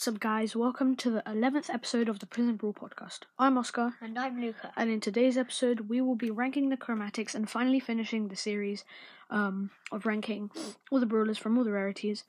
What's 0.00 0.08
up, 0.08 0.18
guys? 0.18 0.56
Welcome 0.56 0.96
to 0.96 1.10
the 1.10 1.22
11th 1.26 1.68
episode 1.68 2.08
of 2.08 2.20
the 2.20 2.26
Prison 2.26 2.56
Brawl 2.56 2.72
podcast. 2.72 3.24
I'm 3.38 3.58
Oskar, 3.58 3.96
And 4.00 4.18
I'm 4.18 4.40
Luka. 4.40 4.72
and 4.74 4.88
in 4.88 4.98
today's 4.98 5.36
episode, 5.36 5.90
we 5.90 6.00
will 6.00 6.14
be 6.14 6.30
ranking 6.30 6.70
the 6.70 6.78
chromatics 6.78 7.34
and 7.34 7.50
finally 7.50 7.80
finishing 7.80 8.28
the 8.28 8.34
series 8.34 8.86
um, 9.28 9.68
of 9.92 10.06
ranking 10.06 10.50
all 10.90 11.00
the 11.00 11.04
brawlers 11.04 11.36
from 11.36 11.58
all 11.58 11.64
the 11.64 11.70
rarities 11.72 12.24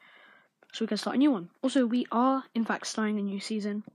so 0.74 0.84
we 0.84 0.88
can 0.88 0.98
start 0.98 1.16
a 1.16 1.20
new 1.20 1.32
one. 1.32 1.50
Also, 1.62 1.86
we 1.86 2.06
are, 2.12 2.44
in 2.54 2.66
fact, 2.66 2.88
starting 2.88 3.18
a 3.18 3.22
new 3.22 3.40
season, 3.40 3.86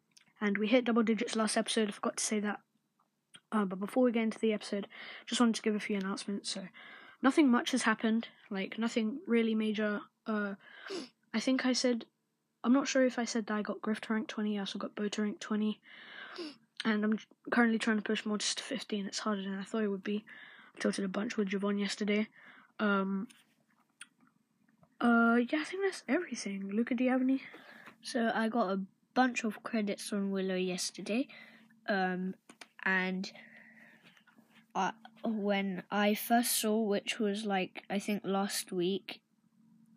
and 0.41 0.57
we 0.57 0.69
hit 0.69 0.87
double 0.87 1.03
digits 1.03 1.37
last 1.37 1.59
episode. 1.59 1.91
I 1.91 1.93
forgot 1.93 2.17
to 2.17 2.25
say 2.25 2.41
that. 2.41 2.61
Uh, 3.53 3.67
but 3.67 3.79
before 3.79 4.05
we 4.05 4.13
get 4.13 4.23
into 4.23 4.39
the 4.39 4.55
episode, 4.55 4.89
just 5.27 5.39
wanted 5.39 5.57
to 5.57 5.61
give 5.61 5.75
a 5.75 5.81
few 5.81 5.99
announcements. 5.99 6.49
So, 6.49 6.63
nothing 7.21 7.51
much 7.51 7.73
has 7.73 7.83
happened, 7.83 8.29
like, 8.49 8.79
nothing 8.79 9.19
really 9.27 9.55
major. 9.55 10.01
Uh, 10.27 10.55
I 11.35 11.41
think 11.41 11.67
I 11.67 11.75
said 11.75 12.07
I'm 12.67 12.73
not 12.73 12.89
sure 12.89 13.07
if 13.07 13.17
I 13.17 13.25
said 13.25 13.47
that 13.47 13.55
I 13.55 13.63
got 13.63 13.81
Griff 13.81 14.01
to 14.01 14.13
rank 14.13 14.27
20, 14.27 14.57
I 14.57 14.61
also 14.61 14.77
got 14.77 14.97
Bo 14.97 15.07
to 15.07 15.23
rank 15.23 15.39
20. 15.39 15.79
And 16.85 17.05
I'm 17.05 17.17
currently 17.53 17.79
trying 17.79 17.99
to 17.99 18.03
push 18.03 18.27
Mortis 18.27 18.57
to 18.57 18.63
50, 18.65 18.99
and 18.99 19.07
it's 19.07 19.21
harder 19.21 19.43
than 19.43 19.57
I 19.57 19.63
thought 19.63 19.85
it 19.85 19.89
would 19.89 20.03
be. 20.03 20.25
I 20.77 20.81
tilted 20.81 21.05
a 21.05 21.09
bunch 21.09 21.37
with 21.37 21.49
Javon 21.49 21.79
yesterday. 21.79 22.27
Um, 22.81 23.29
uh, 25.01 25.39
yeah, 25.49 25.61
I 25.61 25.65
think 25.65 25.85
that's 25.85 26.03
everything. 26.09 26.69
Luka, 26.73 26.97
do 26.97 27.05
you 27.05 27.11
have 27.11 27.21
any? 27.21 27.45
So 28.03 28.33
I 28.35 28.49
got 28.49 28.73
a 28.73 28.81
bunch 29.15 29.45
of 29.45 29.63
credits 29.63 30.13
on 30.13 30.33
Willow 30.33 30.57
yesterday. 30.57 31.29
Um, 31.89 32.35
and 32.85 33.31
I, 34.75 34.91
when 35.25 35.85
I 35.93 36.15
first 36.15 36.61
saw, 36.61 36.83
which 36.83 37.21
was 37.21 37.45
like, 37.45 37.85
I 37.89 38.01
think 38.01 38.23
last 38.25 38.73
week, 38.73 39.21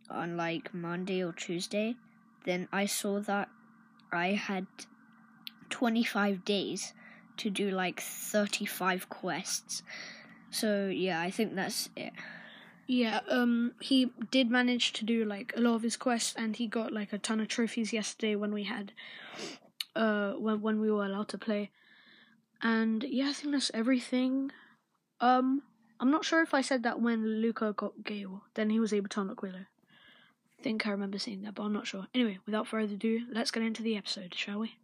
on 0.07 0.37
like 0.37 0.71
Monday 0.71 1.23
or 1.23 1.33
Tuesday, 1.33 1.95
then 2.45 2.67
I 2.71 2.85
saw 2.85 3.19
that 3.21 3.49
I 4.11 4.29
had 4.29 4.67
25 5.69 6.45
days 6.45 6.93
to 7.37 7.49
do 7.49 7.69
like 7.71 7.99
35 8.01 9.09
quests. 9.09 9.83
So 10.51 10.87
yeah, 10.87 11.21
I 11.21 11.31
think 11.31 11.55
that's 11.55 11.89
it. 11.95 12.13
Yeah, 12.87 13.19
um, 13.29 13.73
he 13.79 14.11
did 14.31 14.49
manage 14.49 14.93
to 14.93 15.05
do 15.05 15.23
like 15.23 15.53
a 15.55 15.61
lot 15.61 15.75
of 15.75 15.83
his 15.83 15.95
quests, 15.95 16.33
and 16.35 16.55
he 16.55 16.65
got 16.65 16.91
like 16.91 17.13
a 17.13 17.19
ton 17.19 17.39
of 17.39 17.47
trophies 17.47 17.93
yesterday 17.93 18.35
when 18.35 18.51
we 18.51 18.63
had, 18.63 18.93
uh, 19.95 20.31
when 20.31 20.61
when 20.61 20.79
we 20.79 20.91
were 20.91 21.05
allowed 21.05 21.27
to 21.29 21.37
play, 21.37 21.69
and 22.63 23.03
yeah, 23.03 23.29
I 23.29 23.33
think 23.33 23.51
that's 23.51 23.69
everything. 23.75 24.51
Um, 25.21 25.61
I'm 25.99 26.09
not 26.09 26.25
sure 26.25 26.41
if 26.41 26.55
I 26.55 26.61
said 26.61 26.81
that 26.81 26.99
when 26.99 27.41
Luka 27.43 27.73
got 27.73 28.03
Gale, 28.03 28.41
then 28.55 28.71
he 28.71 28.79
was 28.79 28.91
able 28.91 29.09
to 29.09 29.21
unlock 29.21 29.43
Willow. 29.43 29.65
Think 30.61 30.85
I 30.85 30.91
remember 30.91 31.17
seeing 31.17 31.43
that, 31.43 31.55
but 31.55 31.63
I'm 31.63 31.73
not 31.73 31.87
sure. 31.87 32.07
Anyway, 32.13 32.39
without 32.45 32.67
further 32.67 32.93
ado, 32.93 33.21
let's 33.31 33.49
get 33.49 33.63
into 33.63 33.81
the 33.81 33.95
episode, 33.95 34.35
shall 34.35 34.59
we? 34.59 34.75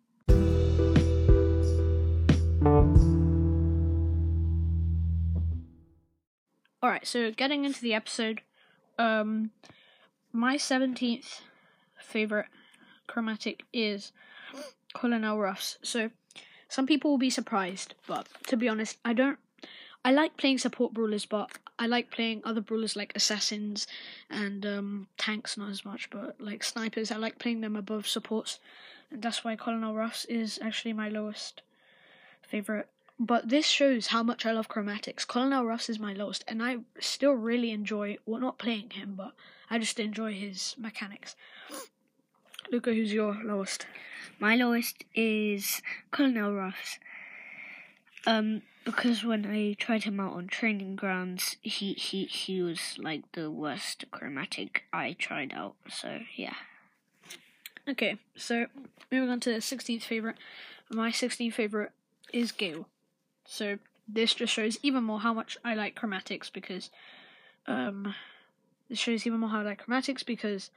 Alright, 6.81 7.05
so 7.05 7.31
getting 7.31 7.65
into 7.65 7.81
the 7.81 7.93
episode, 7.93 8.41
um, 8.97 9.51
my 10.31 10.55
17th 10.55 11.41
favorite 11.99 12.45
chromatic 13.07 13.63
is 13.73 14.13
Colonel 14.93 15.37
Ruffs. 15.37 15.77
So, 15.83 16.11
some 16.69 16.85
people 16.85 17.11
will 17.11 17.17
be 17.17 17.29
surprised, 17.29 17.95
but 18.07 18.27
to 18.47 18.55
be 18.55 18.69
honest, 18.69 18.97
I 19.03 19.13
don't. 19.13 19.39
I 20.05 20.11
like 20.11 20.37
playing 20.37 20.59
support 20.59 20.93
brawlers, 20.93 21.25
but 21.25 21.49
I 21.77 21.87
like 21.87 22.09
playing 22.09 22.41
other 22.43 22.61
brawlers 22.61 22.95
like 22.95 23.11
assassins 23.15 23.85
and 24.29 24.65
um, 24.65 25.07
tanks, 25.17 25.57
not 25.57 25.69
as 25.69 25.83
much, 25.83 26.09
but 26.09 26.39
like 26.39 26.63
snipers. 26.63 27.11
I 27.11 27.17
like 27.17 27.37
playing 27.37 27.61
them 27.61 27.75
above 27.75 28.07
supports, 28.07 28.59
and 29.11 29.21
that's 29.21 29.43
why 29.43 29.55
Colonel 29.55 29.93
Ruffs 29.93 30.25
is 30.25 30.57
actually 30.61 30.93
my 30.93 31.09
lowest 31.09 31.61
favorite. 32.41 32.87
But 33.19 33.49
this 33.49 33.65
shows 33.65 34.07
how 34.07 34.23
much 34.23 34.45
I 34.45 34.51
love 34.51 34.67
chromatics. 34.69 35.27
Colonel 35.27 35.65
Ruffs 35.65 35.89
is 35.89 35.99
my 35.99 36.13
lowest, 36.13 36.43
and 36.47 36.61
I 36.63 36.77
still 36.99 37.33
really 37.33 37.71
enjoy, 37.71 38.17
well, 38.25 38.41
not 38.41 38.57
playing 38.57 38.91
him, 38.91 39.15
but 39.15 39.33
I 39.69 39.79
just 39.79 39.99
enjoy 39.99 40.33
his 40.33 40.75
mechanics. 40.77 41.35
Luka, 42.71 42.93
who's 42.93 43.13
your 43.13 43.37
lowest? 43.43 43.85
My 44.39 44.55
lowest 44.55 45.05
is 45.13 45.81
Colonel 46.11 46.53
Ruffs. 46.53 46.99
Um, 48.27 48.63
because 48.85 49.23
when 49.23 49.47
I 49.47 49.73
tried 49.73 50.03
him 50.03 50.19
out 50.19 50.33
on 50.33 50.47
training 50.47 50.95
grounds, 50.95 51.57
he 51.61 51.93
he 51.93 52.25
he 52.25 52.61
was 52.61 52.97
like 52.99 53.23
the 53.33 53.49
worst 53.49 54.05
chromatic 54.11 54.83
I 54.93 55.13
tried 55.13 55.53
out. 55.53 55.75
So 55.89 56.19
yeah. 56.35 56.53
Okay, 57.87 58.17
so 58.35 58.67
moving 59.11 59.29
on 59.29 59.39
to 59.41 59.51
the 59.51 59.57
16th 59.57 60.03
favorite. 60.03 60.37
My 60.89 61.11
16th 61.11 61.53
favorite 61.53 61.91
is 62.31 62.51
Gale. 62.51 62.87
So 63.45 63.79
this 64.07 64.33
just 64.33 64.53
shows 64.53 64.77
even 64.81 65.03
more 65.03 65.19
how 65.19 65.33
much 65.33 65.57
I 65.65 65.73
like 65.73 65.99
chromatics 65.99 66.53
because 66.53 66.91
um 67.67 68.13
this 68.87 68.99
shows 68.99 69.25
even 69.25 69.39
more 69.39 69.49
how 69.49 69.61
I 69.61 69.63
like 69.63 69.85
chromatics 69.85 70.23
because 70.23 70.69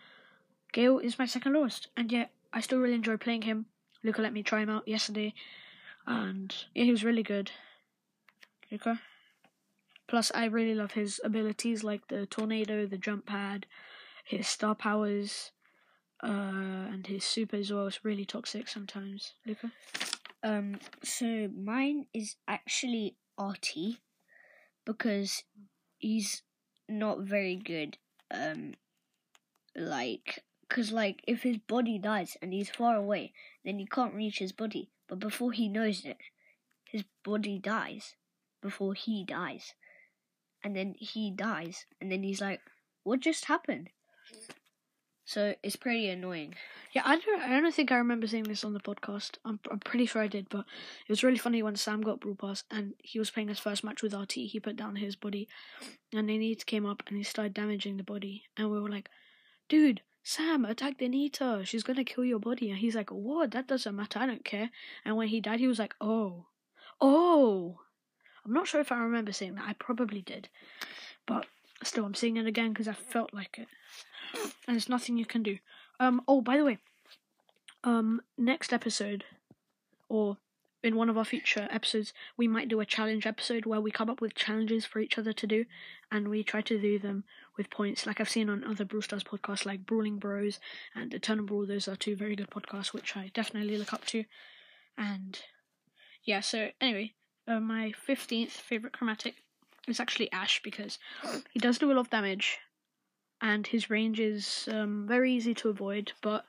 Gale 0.73 0.99
is 0.99 1.19
my 1.19 1.27
second 1.27 1.53
lowest 1.53 1.89
and 1.95 2.11
yet 2.11 2.31
I 2.55 2.63
still 2.63 2.79
really 2.79 2.95
enjoy 2.95 3.19
playing 3.19 3.43
him. 3.43 3.67
Luka 4.03 4.23
let 4.23 4.33
me 4.33 4.43
try 4.43 4.63
him 4.63 4.71
out 4.71 4.89
yesterday 4.89 5.35
and 6.07 6.55
yeah 6.75 6.85
he 6.85 6.91
was 6.91 7.05
really 7.05 7.23
good. 7.23 7.51
Luka. 8.71 9.01
Plus 10.07 10.33
I 10.35 10.47
really 10.47 10.75
love 10.75 10.93
his 10.93 11.21
abilities 11.25 11.85
like 11.85 12.09
the 12.09 12.27
tornado, 12.27 12.87
the 12.87 12.99
jump 12.99 13.27
pad, 13.27 13.67
his 14.25 14.47
star 14.47 14.75
powers, 14.75 15.53
uh, 16.23 16.89
and 16.93 17.07
his 17.07 17.25
super 17.25 17.57
as 17.57 17.73
well 17.73 17.87
is 17.87 18.05
really 18.05 18.25
toxic 18.25 18.69
sometimes. 18.69 19.35
Luka? 19.47 19.71
Um, 20.43 20.79
so 21.03 21.49
mine 21.55 22.07
is 22.15 22.37
actually 22.47 23.17
Artie 23.37 23.99
because 24.85 25.45
he's 25.99 26.43
not 26.89 27.21
very 27.21 27.57
good. 27.57 27.99
Um, 28.31 28.75
like, 29.77 30.45
cause 30.69 30.91
like 30.91 31.23
if 31.27 31.43
his 31.43 31.59
body 31.59 31.99
dies 31.99 32.37
and 32.41 32.53
he's 32.53 32.71
far 32.71 32.97
away, 32.97 33.33
then 33.65 33.79
you 33.79 33.87
can't 33.87 34.15
reach 34.15 34.39
his 34.39 34.53
body. 34.53 34.91
But 35.07 35.21
before 35.21 35.53
he 35.53 35.69
knows 35.69 36.05
it, 36.05 36.19
his 36.85 37.05
body 37.25 37.59
dies 37.59 38.15
before 38.61 38.95
he 38.95 39.25
dies, 39.25 39.75
and 40.63 40.77
then 40.77 40.95
he 40.99 41.31
dies, 41.31 41.87
and 42.01 42.11
then 42.11 42.23
he's 42.23 42.41
like, 42.41 42.61
"What 43.05 43.21
just 43.21 43.47
happened?" 43.47 43.91
So 45.29 45.55
it's 45.63 45.77
pretty 45.77 46.09
annoying. 46.09 46.55
Yeah, 46.95 47.03
I 47.05 47.19
don't. 47.19 47.43
I 47.43 47.61
don't 47.61 47.75
think 47.75 47.93
I 47.93 47.99
remember 47.99 48.27
saying 48.27 48.45
this 48.45 48.65
on 48.65 48.73
the 48.73 48.81
podcast. 48.81 49.33
I'm. 49.45 49.61
I'm 49.71 49.79
pretty 49.79 50.07
sure 50.07 50.23
I 50.23 50.27
did, 50.27 50.49
but 50.49 50.61
it 51.07 51.11
was 51.11 51.23
really 51.23 51.37
funny 51.37 51.63
when 51.63 51.77
Sam 51.77 52.01
got 52.01 52.21
Brawl 52.21 52.35
Pass 52.35 52.65
and 52.71 52.95
he 53.05 53.19
was 53.19 53.31
playing 53.31 53.49
his 53.49 53.59
first 53.59 53.85
match 53.85 54.03
with 54.03 54.15
RT. 54.15 54.33
He 54.33 54.59
put 54.59 54.77
down 54.77 54.97
his 54.97 55.17
body, 55.17 55.47
and 56.15 56.31
Anita 56.31 56.65
came 56.65 56.87
up 56.87 57.03
and 57.07 57.19
he 57.19 57.23
started 57.25 57.53
damaging 57.53 57.99
the 57.99 58.05
body, 58.05 58.45
and 58.57 58.71
we 58.71 58.81
were 58.81 58.89
like, 58.89 59.11
"Dude, 59.69 60.01
Sam, 60.23 60.65
attack 60.65 61.03
Anita. 61.03 61.61
She's 61.63 61.83
gonna 61.83 62.05
kill 62.05 62.25
your 62.25 62.41
body." 62.41 62.71
And 62.71 62.79
he's 62.79 62.97
like, 62.97 63.11
"What? 63.11 63.51
That 63.51 63.67
doesn't 63.67 63.95
matter. 63.95 64.19
I 64.21 64.25
don't 64.25 64.47
care." 64.47 64.71
And 65.05 65.15
when 65.19 65.29
he 65.29 65.43
died, 65.43 65.61
he 65.61 65.69
was 65.69 65.79
like, 65.79 65.95
"Oh, 66.01 66.47
oh." 67.03 67.81
I'm 68.49 68.55
not 68.55 68.67
sure 68.67 68.81
if 68.81 68.91
I 68.91 68.99
remember 68.99 69.33
seeing 69.33 69.55
that. 69.57 69.69
I 69.69 69.75
probably 69.75 70.23
did, 70.23 70.49
but 71.27 71.47
still, 71.85 72.05
I'm 72.05 72.15
seeing 72.15 72.39
it 72.39 72.47
again 72.47 72.71
because 72.71 72.89
I 72.89 72.95
felt 72.95 73.35
like 73.35 73.59
it, 73.59 73.69
and 74.67 74.75
there's 74.75 74.89
nothing 74.89 75.19
you 75.19 75.27
can 75.27 75.43
do. 75.43 75.59
Um. 76.01 76.23
Oh, 76.27 76.41
by 76.41 76.57
the 76.57 76.65
way, 76.65 76.79
um, 77.85 78.23
next 78.39 78.73
episode, 78.73 79.25
or 80.09 80.39
in 80.83 80.97
one 80.97 81.11
of 81.11 81.19
our 81.19 81.25
future 81.25 81.69
episodes, 81.71 82.15
we 82.37 82.49
might 82.49 82.69
do 82.69 82.81
a 82.81 82.87
challenge 82.87 83.27
episode 83.27 83.67
where 83.67 83.81
we 83.81 83.91
come 83.91 84.09
up 84.09 84.21
with 84.21 84.35
challenges 84.35 84.87
for 84.87 85.01
each 85.01 85.19
other 85.19 85.33
to 85.33 85.47
do, 85.47 85.67
and 86.11 86.29
we 86.29 86.43
try 86.43 86.63
to 86.63 86.81
do 86.81 86.99
them 86.99 87.25
with 87.57 87.69
points, 87.69 88.07
like 88.07 88.21
I've 88.21 88.31
seen 88.31 88.49
on 88.49 88.65
other 88.65 88.85
Brawl 88.85 89.03
Stars 89.03 89.25
podcasts, 89.25 89.67
like 89.67 89.85
Brawling 89.85 90.19
Bros 90.19 90.59
and 90.95 91.13
Eternal 91.13 91.45
Brawl. 91.45 91.67
Those 91.67 91.89
are 91.89 91.97
two 91.97 92.17
very 92.17 92.37
good 92.37 92.51
podcasts, 92.51 92.95
which 92.95 93.17
I 93.17 93.31
definitely 93.35 93.77
look 93.77 93.93
up 93.93 94.07
to. 94.07 94.25
And 94.97 95.39
yeah, 96.25 96.41
so 96.41 96.71
anyway, 96.81 97.15
uh, 97.49 97.61
my 97.61 97.93
fifteenth 97.93 98.53
favorite 98.53 98.93
chromatic 98.93 99.35
is 99.89 100.01
actually 100.01 100.31
Ash 100.33 100.61
because 100.63 100.99
he 101.51 101.59
does 101.59 101.79
do 101.79 101.91
a 101.91 101.95
lot 101.95 102.01
of 102.01 102.11
damage, 102.11 102.59
and 103.41 103.67
his 103.67 103.91
range 103.91 104.21
is 104.21 104.69
um, 104.71 105.07
very 105.09 105.33
easy 105.33 105.55
to 105.55 105.71
avoid. 105.71 106.13
But 106.23 106.45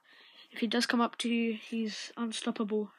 if 0.52 0.60
he 0.60 0.68
does 0.68 0.86
come 0.86 1.02
up 1.02 1.18
to 1.20 1.30
you, 1.30 1.54
he's 1.54 2.12
unstoppable, 2.18 2.92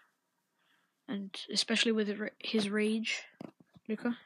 and 1.08 1.30
especially 1.52 1.92
with 1.92 2.08
his 2.38 2.70
rage. 2.70 3.22
Luka, 3.88 4.16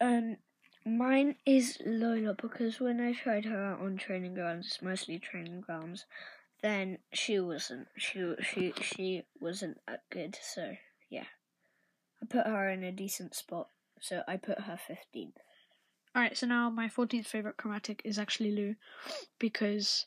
Um, 0.00 0.36
mine 0.84 1.36
is 1.46 1.78
Lola 1.86 2.34
because 2.34 2.80
when 2.80 3.00
I 3.00 3.12
tried 3.12 3.44
her 3.44 3.64
out 3.64 3.80
on 3.80 3.96
training 3.96 4.34
grounds, 4.34 4.78
mostly 4.82 5.18
training 5.20 5.60
grounds, 5.60 6.06
then 6.60 6.98
she 7.12 7.38
wasn't. 7.38 7.86
She 7.96 8.34
she 8.42 8.72
she 8.82 9.22
wasn't 9.40 9.78
that 9.86 10.02
good. 10.10 10.36
So 10.42 10.74
yeah, 11.08 11.26
I 12.22 12.26
put 12.26 12.46
her 12.46 12.70
in 12.70 12.84
a 12.84 12.92
decent 12.92 13.34
spot. 13.34 13.68
So 14.00 14.22
I 14.26 14.36
put 14.36 14.60
her 14.60 14.76
fifteenth. 14.76 15.38
Alright, 16.14 16.36
so 16.36 16.46
now 16.46 16.68
my 16.68 16.88
14th 16.88 17.26
favorite 17.26 17.56
chromatic 17.56 18.02
is 18.04 18.18
actually 18.18 18.52
Lou 18.52 18.74
because 19.38 20.04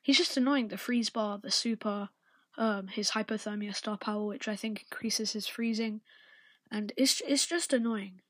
he's 0.00 0.18
just 0.18 0.36
annoying. 0.36 0.68
The 0.68 0.76
freeze 0.76 1.10
bar, 1.10 1.38
the 1.42 1.50
super, 1.50 2.10
um, 2.56 2.86
his 2.86 3.10
hypothermia 3.10 3.74
star 3.74 3.96
power, 3.98 4.24
which 4.24 4.46
I 4.46 4.54
think 4.54 4.84
increases 4.88 5.32
his 5.32 5.48
freezing, 5.48 6.02
and 6.70 6.92
it's 6.96 7.20
it's 7.26 7.46
just 7.46 7.72
annoying. 7.72 8.20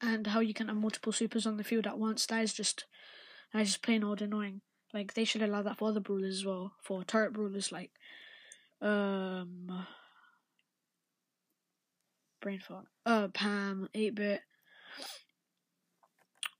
And 0.00 0.28
how 0.28 0.38
you 0.38 0.54
can 0.54 0.68
have 0.68 0.76
multiple 0.76 1.12
supers 1.12 1.44
on 1.44 1.56
the 1.56 1.64
field 1.64 1.88
at 1.88 1.98
once, 1.98 2.24
that 2.26 2.44
is 2.44 2.52
just 2.52 2.84
that 3.52 3.62
is 3.62 3.70
just 3.70 3.82
plain 3.82 4.04
old 4.04 4.22
annoying. 4.22 4.60
Like 4.94 5.14
they 5.14 5.24
should 5.24 5.42
allow 5.42 5.62
that 5.62 5.78
for 5.78 5.88
other 5.88 5.98
brawlers 5.98 6.36
as 6.36 6.44
well, 6.44 6.74
for 6.82 7.02
turret 7.02 7.32
brawlers 7.32 7.72
like 7.72 7.90
um 8.80 9.86
brain 12.40 12.60
fart. 12.60 12.86
Uh 13.06 13.28
Pam, 13.28 13.88
8 13.94 14.14
bit 14.14 14.40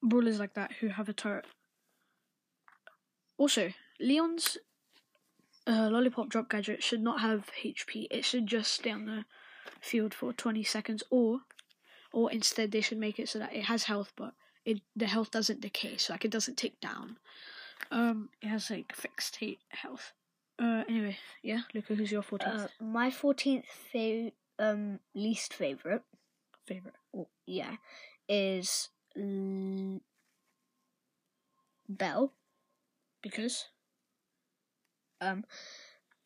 brawlers 0.02 0.38
like 0.38 0.54
that 0.54 0.72
who 0.80 0.88
have 0.88 1.08
a 1.08 1.12
turret. 1.12 1.44
Also, 3.36 3.72
Leon's 4.00 4.58
uh, 5.66 5.88
lollipop 5.90 6.28
drop 6.28 6.48
gadget 6.50 6.82
should 6.82 7.00
not 7.02 7.20
have 7.20 7.50
HP. 7.62 8.06
It 8.10 8.24
should 8.24 8.46
just 8.46 8.72
stay 8.72 8.90
on 8.90 9.06
the 9.06 9.24
field 9.80 10.14
for 10.14 10.32
20 10.32 10.62
seconds, 10.64 11.02
or 11.10 11.40
or 12.12 12.30
instead 12.32 12.72
they 12.72 12.80
should 12.80 12.98
make 12.98 13.18
it 13.18 13.28
so 13.28 13.38
that 13.38 13.54
it 13.54 13.64
has 13.64 13.84
health, 13.84 14.12
but 14.16 14.34
it 14.64 14.80
the 14.96 15.06
health 15.06 15.30
doesn't 15.30 15.60
decay, 15.60 15.96
so 15.96 16.12
like 16.12 16.24
it 16.24 16.30
doesn't 16.30 16.56
tick 16.56 16.80
down. 16.80 17.16
Um, 17.90 18.30
it 18.42 18.48
has 18.48 18.70
like 18.70 18.94
fixed 18.94 19.38
health. 19.68 20.12
Uh, 20.58 20.82
anyway, 20.88 21.16
yeah, 21.42 21.60
Luka, 21.74 21.94
who's 21.94 22.10
your 22.10 22.22
fourteenth 22.22 22.64
Uh, 22.80 22.84
my 22.84 23.10
fourteenth 23.10 23.66
fa- 23.92 24.32
um 24.58 25.00
least 25.14 25.54
favorite, 25.54 26.02
favorite? 26.66 26.94
oh, 27.14 27.28
yeah, 27.46 27.76
is 28.28 28.90
L- 29.16 30.00
Belle. 31.88 32.32
Because 33.22 33.66
Um, 35.20 35.44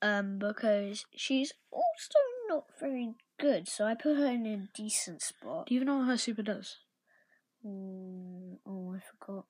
um, 0.03 0.39
because 0.39 1.07
she's 1.17 1.53
also 1.71 2.19
not 2.49 2.67
very 2.79 3.15
good, 3.39 3.69
so 3.69 3.85
I 3.87 3.95
put 3.95 4.17
her 4.17 4.27
in 4.27 4.47
a 4.47 4.69
decent 4.75 5.23
spot. 5.23 5.67
do 5.67 5.75
you 5.75 5.79
even 5.79 5.87
know 5.87 5.99
what 5.99 6.09
her 6.09 6.17
super 6.19 6.43
does? 6.43 6.77
Mm, 7.65 8.59
oh, 8.67 8.95
I 8.95 9.01
forgot. 9.01 9.47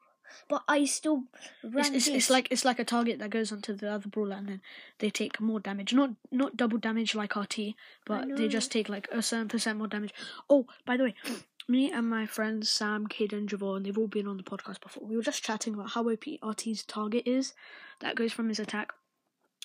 But 0.48 0.62
I 0.68 0.84
still 0.84 1.24
It's, 1.62 1.74
ran 1.74 1.94
it's, 1.94 2.06
it's 2.06 2.06
this- 2.06 2.30
like 2.30 2.48
it's 2.50 2.64
like 2.64 2.78
a 2.78 2.84
target 2.84 3.18
that 3.18 3.30
goes 3.30 3.52
onto 3.52 3.74
the 3.74 3.90
other 3.92 4.08
brawler 4.08 4.36
and 4.36 4.48
then 4.48 4.60
they 4.98 5.10
take 5.10 5.40
more 5.40 5.60
damage. 5.60 5.92
Not 5.94 6.10
not 6.30 6.56
double 6.56 6.78
damage 6.78 7.14
like 7.14 7.36
RT, 7.36 7.74
but 8.06 8.36
they 8.36 8.48
just 8.48 8.70
take 8.72 8.88
like 8.88 9.08
a 9.12 9.22
certain 9.22 9.48
percent 9.48 9.78
more 9.78 9.88
damage. 9.88 10.14
Oh, 10.48 10.66
by 10.84 10.96
the 10.96 11.04
way, 11.04 11.14
me 11.68 11.90
and 11.92 12.08
my 12.08 12.26
friends 12.26 12.68
Sam, 12.68 13.06
Caden, 13.06 13.46
Javon, 13.46 13.84
they've 13.84 13.96
all 13.98 14.08
been 14.08 14.26
on 14.26 14.36
the 14.36 14.42
podcast 14.42 14.80
before. 14.80 15.06
We 15.06 15.16
were 15.16 15.22
just 15.22 15.42
chatting 15.44 15.74
about 15.74 15.90
how 15.90 16.08
OP 16.08 16.24
RT's 16.42 16.82
target 16.84 17.22
is 17.26 17.54
that 18.00 18.16
goes 18.16 18.32
from 18.32 18.48
his 18.48 18.58
attack. 18.58 18.92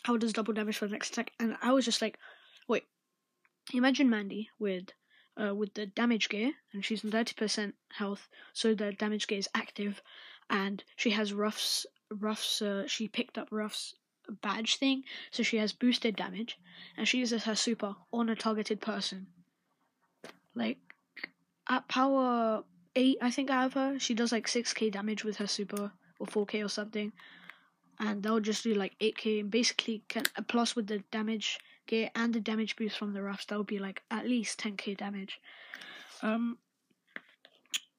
How 0.04 0.16
does 0.16 0.32
double 0.34 0.54
damage 0.54 0.78
for 0.78 0.86
the 0.88 0.92
next 0.94 1.10
attack, 1.12 1.32
and 1.40 1.58
I 1.62 1.72
was 1.74 1.84
just 1.84 2.02
like, 2.02 2.18
wait, 2.68 2.84
imagine 3.74 4.10
Mandy 4.10 4.50
with 4.60 4.86
uh, 5.42 5.54
with 5.54 5.74
the 5.74 5.86
damage 5.86 6.30
gear, 6.30 6.52
and 6.74 6.84
she's 6.86 7.04
on 7.04 7.12
thirty 7.12 7.34
percent 7.34 7.76
health, 7.98 8.28
so 8.54 8.74
the 8.74 8.92
damage 8.94 9.28
gear 9.28 9.40
is 9.40 9.50
active, 9.54 10.02
and 10.50 10.84
she 10.96 11.12
has 11.12 11.34
Ruff's 11.34 11.86
Ruff's. 12.10 12.62
Uh, 12.62 12.88
she 12.88 13.08
picked 13.08 13.38
up 13.38 13.48
Ruff's 13.52 13.96
badge 14.42 14.78
thing, 14.78 15.04
so 15.32 15.44
she 15.44 15.58
has 15.58 15.74
boosted 15.74 16.16
damage, 16.16 16.58
and 16.98 17.08
she 17.08 17.20
uses 17.20 17.44
her 17.44 17.56
super 17.56 17.96
on 18.12 18.30
a 18.30 18.36
targeted 18.36 18.82
person. 18.82 19.28
Like 20.56 20.78
at 21.70 21.88
power 21.88 22.64
eight, 22.96 23.18
I 23.22 23.32
think 23.32 23.50
I 23.50 23.62
have 23.62 23.74
her. 23.74 24.00
She 24.00 24.14
does 24.14 24.32
like 24.32 24.48
six 24.48 24.74
k 24.74 24.90
damage 24.90 25.24
with 25.24 25.38
her 25.38 25.48
super 25.48 25.92
or 26.20 26.28
four 26.28 26.46
k 26.46 26.64
or 26.64 26.70
something, 26.70 27.12
and 28.00 28.24
they'll 28.24 28.40
just 28.40 28.64
do 28.64 28.74
like 28.74 28.96
eight 29.00 29.18
k 29.18 29.40
and 29.40 29.52
basically 29.52 30.04
can 30.08 30.24
plus 30.48 30.76
with 30.76 30.88
the 30.88 31.00
damage 31.12 31.60
gear 31.88 32.10
and 32.16 32.34
the 32.34 32.40
damage 32.40 32.76
boost 32.76 32.98
from 32.98 33.14
the 33.14 33.22
Ruffs, 33.22 33.46
that 33.46 33.58
would 33.58 33.68
be 33.68 33.80
like 33.80 34.02
at 34.12 34.28
least 34.28 34.60
ten 34.60 34.78
k 34.78 34.94
damage. 34.94 35.40
Um, 36.22 36.58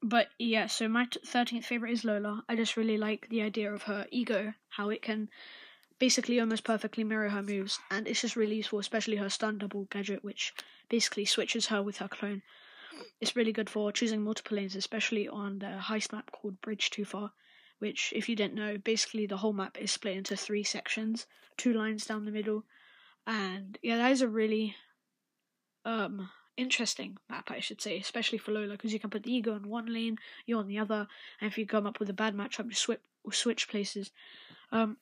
but 0.03 0.29
yeah, 0.39 0.67
so 0.67 0.89
my 0.89 1.09
thirteenth 1.25 1.67
favorite 1.67 1.93
is 1.93 2.05
Lola. 2.05 2.45
I 2.49 2.57
just 2.57 2.77
really 2.77 2.99
like 2.99 3.29
the 3.29 3.43
idea 3.43 3.73
of 3.73 3.83
her 3.85 4.07
ego, 4.11 4.55
how 4.71 4.91
it 4.91 5.03
can 5.03 5.29
basically 5.99 6.39
almost 6.39 6.65
perfectly 6.65 7.05
mirror 7.05 7.29
her 7.29 7.43
moves, 7.43 7.81
and 7.91 8.07
it's 8.07 8.21
just 8.21 8.37
really 8.37 8.57
useful, 8.57 8.79
especially 8.79 9.17
her 9.17 9.31
stun 9.31 9.59
double 9.59 9.85
gadget, 9.91 10.23
which 10.23 10.55
basically 10.89 11.25
switches 11.25 11.67
her 11.67 11.83
with 11.83 11.99
her 11.99 12.09
clone. 12.09 12.43
It's 13.21 13.37
really 13.37 13.53
good 13.53 13.69
for 13.71 13.93
choosing 13.93 14.23
multiple 14.23 14.57
lanes, 14.57 14.77
especially 14.77 15.29
on 15.29 15.59
the 15.59 15.79
heist 15.83 16.13
map 16.13 16.31
called 16.33 16.61
Bridge 16.61 16.91
Too 16.91 17.05
Far, 17.05 17.33
which, 17.79 18.13
if 18.15 18.29
you 18.29 18.37
didn't 18.37 18.55
know, 18.55 18.79
basically 18.79 19.27
the 19.27 19.37
whole 19.37 19.53
map 19.53 19.79
is 19.81 19.91
split 19.91 20.17
into 20.17 20.37
three 20.37 20.65
sections, 20.65 21.27
two 21.57 21.73
lines 21.73 22.07
down 22.07 22.25
the 22.25 22.31
middle, 22.31 22.65
and 23.27 23.79
yeah, 23.83 23.97
that 23.97 24.13
is 24.13 24.23
a 24.23 24.29
really 24.29 24.77
um 25.85 26.29
interesting 26.59 27.17
map, 27.31 27.51
I 27.51 27.61
should 27.61 27.81
say, 27.81 27.99
especially 27.99 28.39
for 28.39 28.53
Lola, 28.53 28.73
because 28.73 28.93
you 28.93 28.99
can 29.01 29.11
put 29.11 29.23
the 29.23 29.33
ego 29.33 29.57
in 29.57 29.69
one 29.69 29.87
lane, 29.87 30.19
you're 30.45 30.59
on 30.59 30.69
the 30.69 30.79
other, 30.79 31.07
and 31.41 31.51
if 31.51 31.57
you 31.57 31.67
come 31.67 31.87
up 31.87 31.99
with 32.01 32.11
a 32.11 32.15
bad 32.15 32.35
matchup, 32.35 32.67
you 32.67 32.75
switch 32.75 33.01
switch 33.33 33.69
places. 33.69 34.11
Um, 34.73 34.97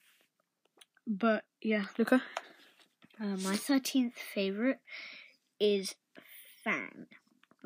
but 1.07 1.45
yeah, 1.63 1.87
Luka. 1.99 2.23
Uh, 3.21 3.37
my 3.43 3.57
thirteenth 3.57 4.15
favorite 4.19 4.81
is 5.59 5.95
Fang 6.63 7.07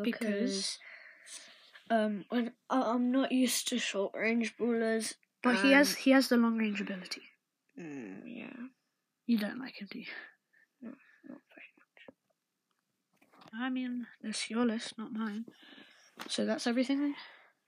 Because? 0.01 0.79
um 1.91 2.25
when 2.29 2.53
I- 2.71 2.93
I'm 2.93 3.11
not 3.11 3.33
used 3.33 3.67
to 3.69 3.79
short 3.79 4.15
range 4.15 4.57
brawlers, 4.57 5.15
But 5.43 5.57
he 5.57 5.73
has 5.73 5.97
he 5.97 6.11
has 6.13 6.29
the 6.29 6.37
long 6.37 6.57
range 6.59 6.81
ability. 6.81 7.23
mm, 7.79 8.23
yeah 8.25 8.69
You 9.27 9.39
don't 9.39 9.59
like 9.59 9.81
him, 9.81 9.89
do 9.91 9.99
you? 9.99 10.13
not 10.83 11.41
very 11.55 11.67
I 13.53 13.69
mean, 13.69 14.07
that's 14.23 14.51
your 14.51 14.65
list, 14.65 14.97
not 14.99 15.13
mine. 15.13 15.45
So 16.29 16.45
that's 16.45 16.67
everything? 16.67 17.15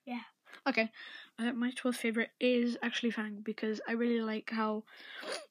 Yeah. 0.05 0.21
Okay. 0.67 0.91
Uh, 1.39 1.53
my 1.53 1.71
12th 1.73 1.97
favorite 1.97 2.31
is 2.41 2.77
actually 2.83 3.11
Fang 3.11 3.41
because 3.43 3.81
I 3.89 3.93
really 3.93 4.21
like 4.21 4.51
how 4.51 4.85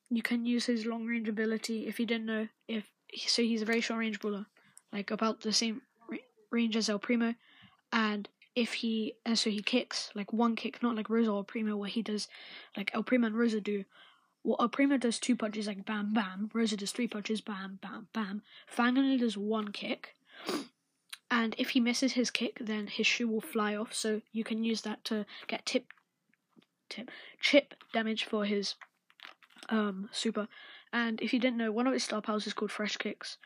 you 0.09 0.21
can 0.21 0.45
use 0.45 0.65
his 0.65 0.85
long 0.85 1.05
range 1.05 1.27
ability. 1.27 1.87
If 1.87 1.99
you 1.99 2.05
didn't 2.05 2.27
know, 2.27 2.47
if 2.67 2.85
so, 3.27 3.41
he's 3.41 3.61
a 3.61 3.65
very 3.65 3.81
short 3.81 3.99
range 3.99 4.19
brawler, 4.19 4.45
like 4.93 5.11
about 5.11 5.41
the 5.41 5.51
same 5.51 5.81
ra- 6.09 6.17
range 6.49 6.75
as 6.77 6.89
El 6.89 6.99
Primo, 6.99 7.33
and 7.91 8.29
if 8.55 8.73
he 8.73 9.15
and 9.25 9.37
so 9.37 9.49
he 9.49 9.61
kicks 9.61 10.11
like 10.15 10.31
one 10.31 10.55
kick, 10.55 10.81
not 10.81 10.95
like 10.95 11.09
Rosa 11.09 11.31
or 11.31 11.43
Primo, 11.43 11.75
where 11.75 11.89
he 11.89 12.01
does 12.01 12.27
like 12.77 12.91
El 12.93 13.03
Primo 13.03 13.27
and 13.27 13.38
Rosa 13.38 13.59
do. 13.59 13.83
Well, 14.43 14.57
El 14.59 14.69
Primo 14.69 14.97
does 14.97 15.19
two 15.19 15.35
punches 15.35 15.67
like 15.67 15.85
bam 15.85 16.13
bam. 16.13 16.50
Rosa 16.53 16.77
does 16.77 16.91
three 16.91 17.07
punches 17.07 17.41
bam 17.41 17.79
bam 17.81 18.07
bam. 18.13 18.41
Fang 18.67 18.97
only 18.97 19.17
does 19.17 19.38
one 19.38 19.71
kick, 19.71 20.15
and 21.41 21.55
if 21.57 21.69
he 21.69 21.79
misses 21.79 22.13
his 22.13 22.29
kick, 22.29 22.60
then 22.62 22.86
his 22.86 23.07
shoe 23.07 23.27
will 23.27 23.41
fly 23.41 23.75
off. 23.75 23.95
So 23.95 24.21
you 24.31 24.43
can 24.43 24.63
use 24.63 24.81
that 24.81 25.03
to 25.05 25.25
get 25.48 25.65
tip, 25.65 25.86
tip, 26.88 27.10
chip 27.39 27.74
damage 27.93 28.25
for 28.25 28.45
his 28.45 28.75
um 29.69 30.07
super. 30.12 30.48
And 30.93 31.19
if 31.19 31.33
you 31.33 31.39
didn't 31.39 31.57
know, 31.57 31.71
one 31.71 31.88
of 31.88 31.93
his 31.93 32.03
star 32.03 32.21
powers 32.21 32.45
is 32.45 32.53
called 32.53 32.71
Fresh 32.71 32.98
Kicks, 32.98 33.38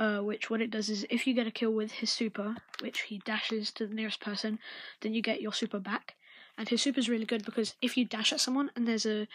uh, 0.00 0.18
which 0.18 0.50
what 0.50 0.60
it 0.60 0.72
does 0.72 0.88
is 0.88 1.06
if 1.10 1.28
you 1.28 1.34
get 1.34 1.46
a 1.46 1.52
kill 1.52 1.70
with 1.70 1.92
his 1.92 2.10
super, 2.10 2.56
which 2.80 3.02
he 3.02 3.18
dashes 3.18 3.70
to 3.72 3.86
the 3.86 3.94
nearest 3.94 4.20
person, 4.20 4.58
then 5.00 5.14
you 5.14 5.22
get 5.22 5.40
your 5.40 5.52
super 5.52 5.78
back. 5.78 6.16
And 6.58 6.68
his 6.68 6.82
super 6.82 6.98
is 6.98 7.08
really 7.08 7.26
good 7.26 7.44
because 7.44 7.74
if 7.80 7.96
you 7.96 8.04
dash 8.04 8.32
at 8.32 8.40
someone 8.40 8.70
and 8.74 8.88
there's 8.88 9.06
a 9.06 9.28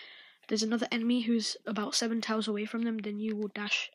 there's 0.49 0.63
another 0.63 0.88
enemy 0.91 1.21
who's 1.21 1.55
about 1.65 1.95
seven 1.95 2.19
tiles 2.19 2.49
away 2.49 2.65
from 2.65 2.81
them, 2.81 2.97
then 2.97 3.17
you 3.17 3.38
will 3.38 3.51
dash 3.55 3.91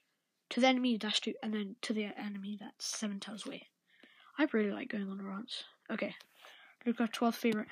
to 0.49 0.61
the 0.61 0.69
enemy 0.69 0.93
you 0.93 0.99
dash 0.99 1.21
to, 1.23 1.35
and 1.43 1.53
then 1.53 1.77
to 1.83 1.93
the 1.93 2.05
enemy 2.17 2.57
that's 2.59 2.87
seven 2.87 3.21
tiles 3.21 3.45
away. 3.45 3.69
I 4.39 4.47
really 4.53 4.71
like 4.71 4.89
going 4.89 5.09
on 5.09 5.23
rants. 5.23 5.65
Okay, 5.91 6.15
Luka, 6.85 7.09
twelfth 7.13 7.39
favorite. 7.39 7.69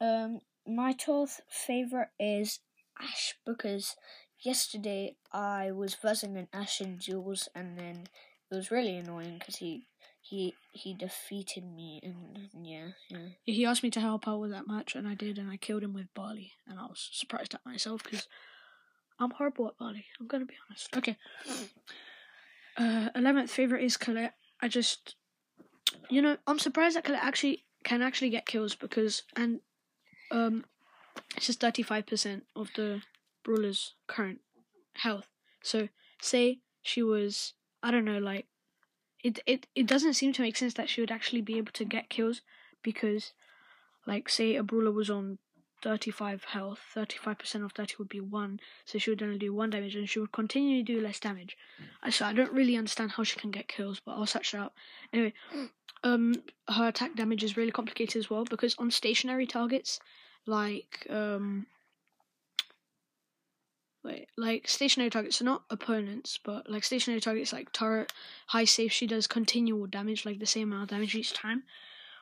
Um, 0.00 0.40
my 0.66 0.92
twelfth 0.92 1.40
favorite 1.48 2.08
is 2.18 2.60
Ash 3.00 3.34
because 3.44 3.96
yesterday 4.40 5.16
I 5.32 5.70
was 5.72 5.94
buzzing 5.94 6.36
an 6.36 6.48
Ash 6.52 6.80
in 6.80 6.98
duels, 6.98 7.48
and 7.54 7.78
then 7.78 8.06
it 8.50 8.54
was 8.54 8.70
really 8.70 8.96
annoying 8.96 9.38
because 9.38 9.56
he 9.56 9.86
he 10.20 10.54
he 10.72 10.94
defeated 10.94 11.64
me, 11.64 12.00
and 12.02 12.48
yeah, 12.66 12.88
yeah. 13.08 13.28
He 13.44 13.64
asked 13.64 13.82
me 13.82 13.90
to 13.90 14.00
help 14.00 14.26
out 14.26 14.40
with 14.40 14.50
that 14.50 14.66
match, 14.66 14.94
and 14.94 15.06
I 15.06 15.14
did, 15.14 15.38
and 15.38 15.50
I 15.50 15.56
killed 15.56 15.82
him 15.82 15.94
with 15.94 16.12
barley, 16.14 16.52
and 16.66 16.78
I 16.78 16.84
was 16.84 17.08
surprised 17.12 17.54
at 17.54 17.64
myself 17.66 18.02
because 18.02 18.26
I'm 19.18 19.30
horrible 19.30 19.68
at 19.68 19.78
barley. 19.78 20.06
I'm 20.20 20.26
gonna 20.26 20.46
be 20.46 20.54
honest. 20.68 20.96
Okay. 20.96 21.16
Uh, 22.76 23.08
eleventh 23.14 23.50
favorite 23.50 23.84
is 23.84 23.96
Colette. 23.96 24.34
I 24.60 24.68
just, 24.68 25.16
you 26.08 26.22
know, 26.22 26.36
I'm 26.46 26.58
surprised 26.58 26.96
that 26.96 27.04
Colette 27.04 27.24
actually 27.24 27.64
can 27.84 28.02
actually 28.02 28.30
get 28.30 28.46
kills 28.46 28.74
because, 28.74 29.22
and 29.36 29.60
um, 30.30 30.64
it's 31.36 31.46
just 31.46 31.60
thirty 31.60 31.82
five 31.82 32.06
percent 32.06 32.44
of 32.54 32.70
the 32.74 33.02
brawler's 33.44 33.94
current 34.06 34.40
health. 34.94 35.28
So 35.62 35.88
say 36.20 36.60
she 36.82 37.02
was, 37.02 37.54
I 37.82 37.90
don't 37.90 38.04
know, 38.04 38.18
like 38.18 38.46
it 39.22 39.40
it 39.46 39.66
it 39.74 39.86
doesn't 39.86 40.14
seem 40.14 40.32
to 40.34 40.42
make 40.42 40.56
sense 40.56 40.74
that 40.74 40.88
she 40.88 41.00
would 41.00 41.10
actually 41.10 41.42
be 41.42 41.58
able 41.58 41.72
to 41.72 41.84
get 41.84 42.08
kills 42.08 42.42
because 42.82 43.32
like 44.06 44.28
say 44.28 44.56
a 44.56 44.62
brawler 44.62 44.92
was 44.92 45.10
on 45.10 45.38
35 45.82 46.44
health. 46.44 46.80
35% 46.94 47.64
of 47.64 47.72
30 47.72 47.94
would 47.98 48.08
be 48.08 48.20
1, 48.20 48.60
so 48.84 48.98
she 48.98 49.10
would 49.10 49.22
only 49.22 49.38
do 49.38 49.52
1 49.52 49.70
damage 49.70 49.94
and 49.94 50.08
she 50.08 50.18
would 50.18 50.32
continue 50.32 50.78
to 50.78 50.92
do 50.92 51.00
less 51.00 51.20
damage. 51.20 51.56
So 52.10 52.24
I 52.24 52.32
don't 52.32 52.52
really 52.52 52.76
understand 52.76 53.12
how 53.12 53.24
she 53.24 53.38
can 53.38 53.50
get 53.50 53.68
kills, 53.68 54.00
but 54.04 54.12
I'll 54.12 54.26
search 54.26 54.54
it 54.54 54.58
out. 54.58 54.72
Anyway, 55.12 55.34
um, 56.06 56.34
her 56.68 56.86
attack 56.86 57.16
damage 57.16 57.42
is 57.42 57.56
really 57.56 57.72
complicated 57.72 58.16
as 58.16 58.30
well 58.30 58.44
because 58.44 58.76
on 58.78 58.92
stationary 58.92 59.44
targets, 59.44 59.98
like, 60.46 61.04
um, 61.10 61.66
wait, 64.04 64.28
like 64.38 64.68
stationary 64.68 65.10
targets, 65.10 65.38
so 65.38 65.44
not 65.44 65.64
opponents, 65.68 66.38
but 66.44 66.70
like 66.70 66.84
stationary 66.84 67.20
targets 67.20 67.52
like 67.52 67.72
turret, 67.72 68.12
high 68.46 68.64
safe, 68.64 68.92
she 68.92 69.08
does 69.08 69.26
continual 69.26 69.88
damage, 69.88 70.24
like 70.24 70.38
the 70.38 70.46
same 70.46 70.70
amount 70.70 70.84
of 70.84 70.90
damage 70.90 71.16
each 71.16 71.32
time. 71.32 71.64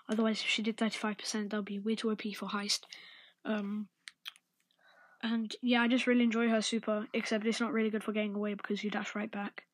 Otherwise, 0.08 0.40
if 0.40 0.46
she 0.46 0.62
did 0.62 0.78
35%, 0.78 1.50
that 1.50 1.56
would 1.56 1.66
be 1.66 1.78
way 1.78 1.94
too 1.94 2.10
OP 2.10 2.22
for 2.34 2.48
heist. 2.48 2.80
Um, 3.44 3.88
and 5.22 5.54
yeah, 5.60 5.82
I 5.82 5.88
just 5.88 6.06
really 6.06 6.24
enjoy 6.24 6.48
her 6.48 6.62
super, 6.62 7.06
except 7.12 7.44
it's 7.44 7.60
not 7.60 7.74
really 7.74 7.90
good 7.90 8.04
for 8.04 8.12
getting 8.12 8.34
away 8.34 8.54
because 8.54 8.82
you 8.82 8.90
dash 8.90 9.14
right 9.14 9.30
back. 9.30 9.64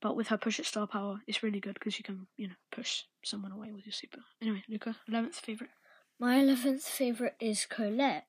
But 0.00 0.16
with 0.16 0.28
her 0.28 0.38
push 0.38 0.60
at 0.60 0.66
star 0.66 0.86
power, 0.86 1.20
it's 1.26 1.42
really 1.42 1.60
good 1.60 1.74
because 1.74 1.98
you 1.98 2.04
can, 2.04 2.26
you 2.36 2.48
know, 2.48 2.54
push 2.70 3.02
someone 3.24 3.52
away 3.52 3.72
with 3.72 3.84
your 3.84 3.92
super. 3.92 4.20
Anyway, 4.40 4.62
Luka, 4.68 4.96
11th 5.10 5.34
favourite. 5.34 5.72
My 6.20 6.36
11th 6.36 6.82
favourite 6.82 7.34
is 7.40 7.66
Colette. 7.66 8.26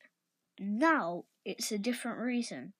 Now 0.59 1.25
it's 1.45 1.71
a 1.71 1.77
different 1.77 2.19
reason. 2.19 2.73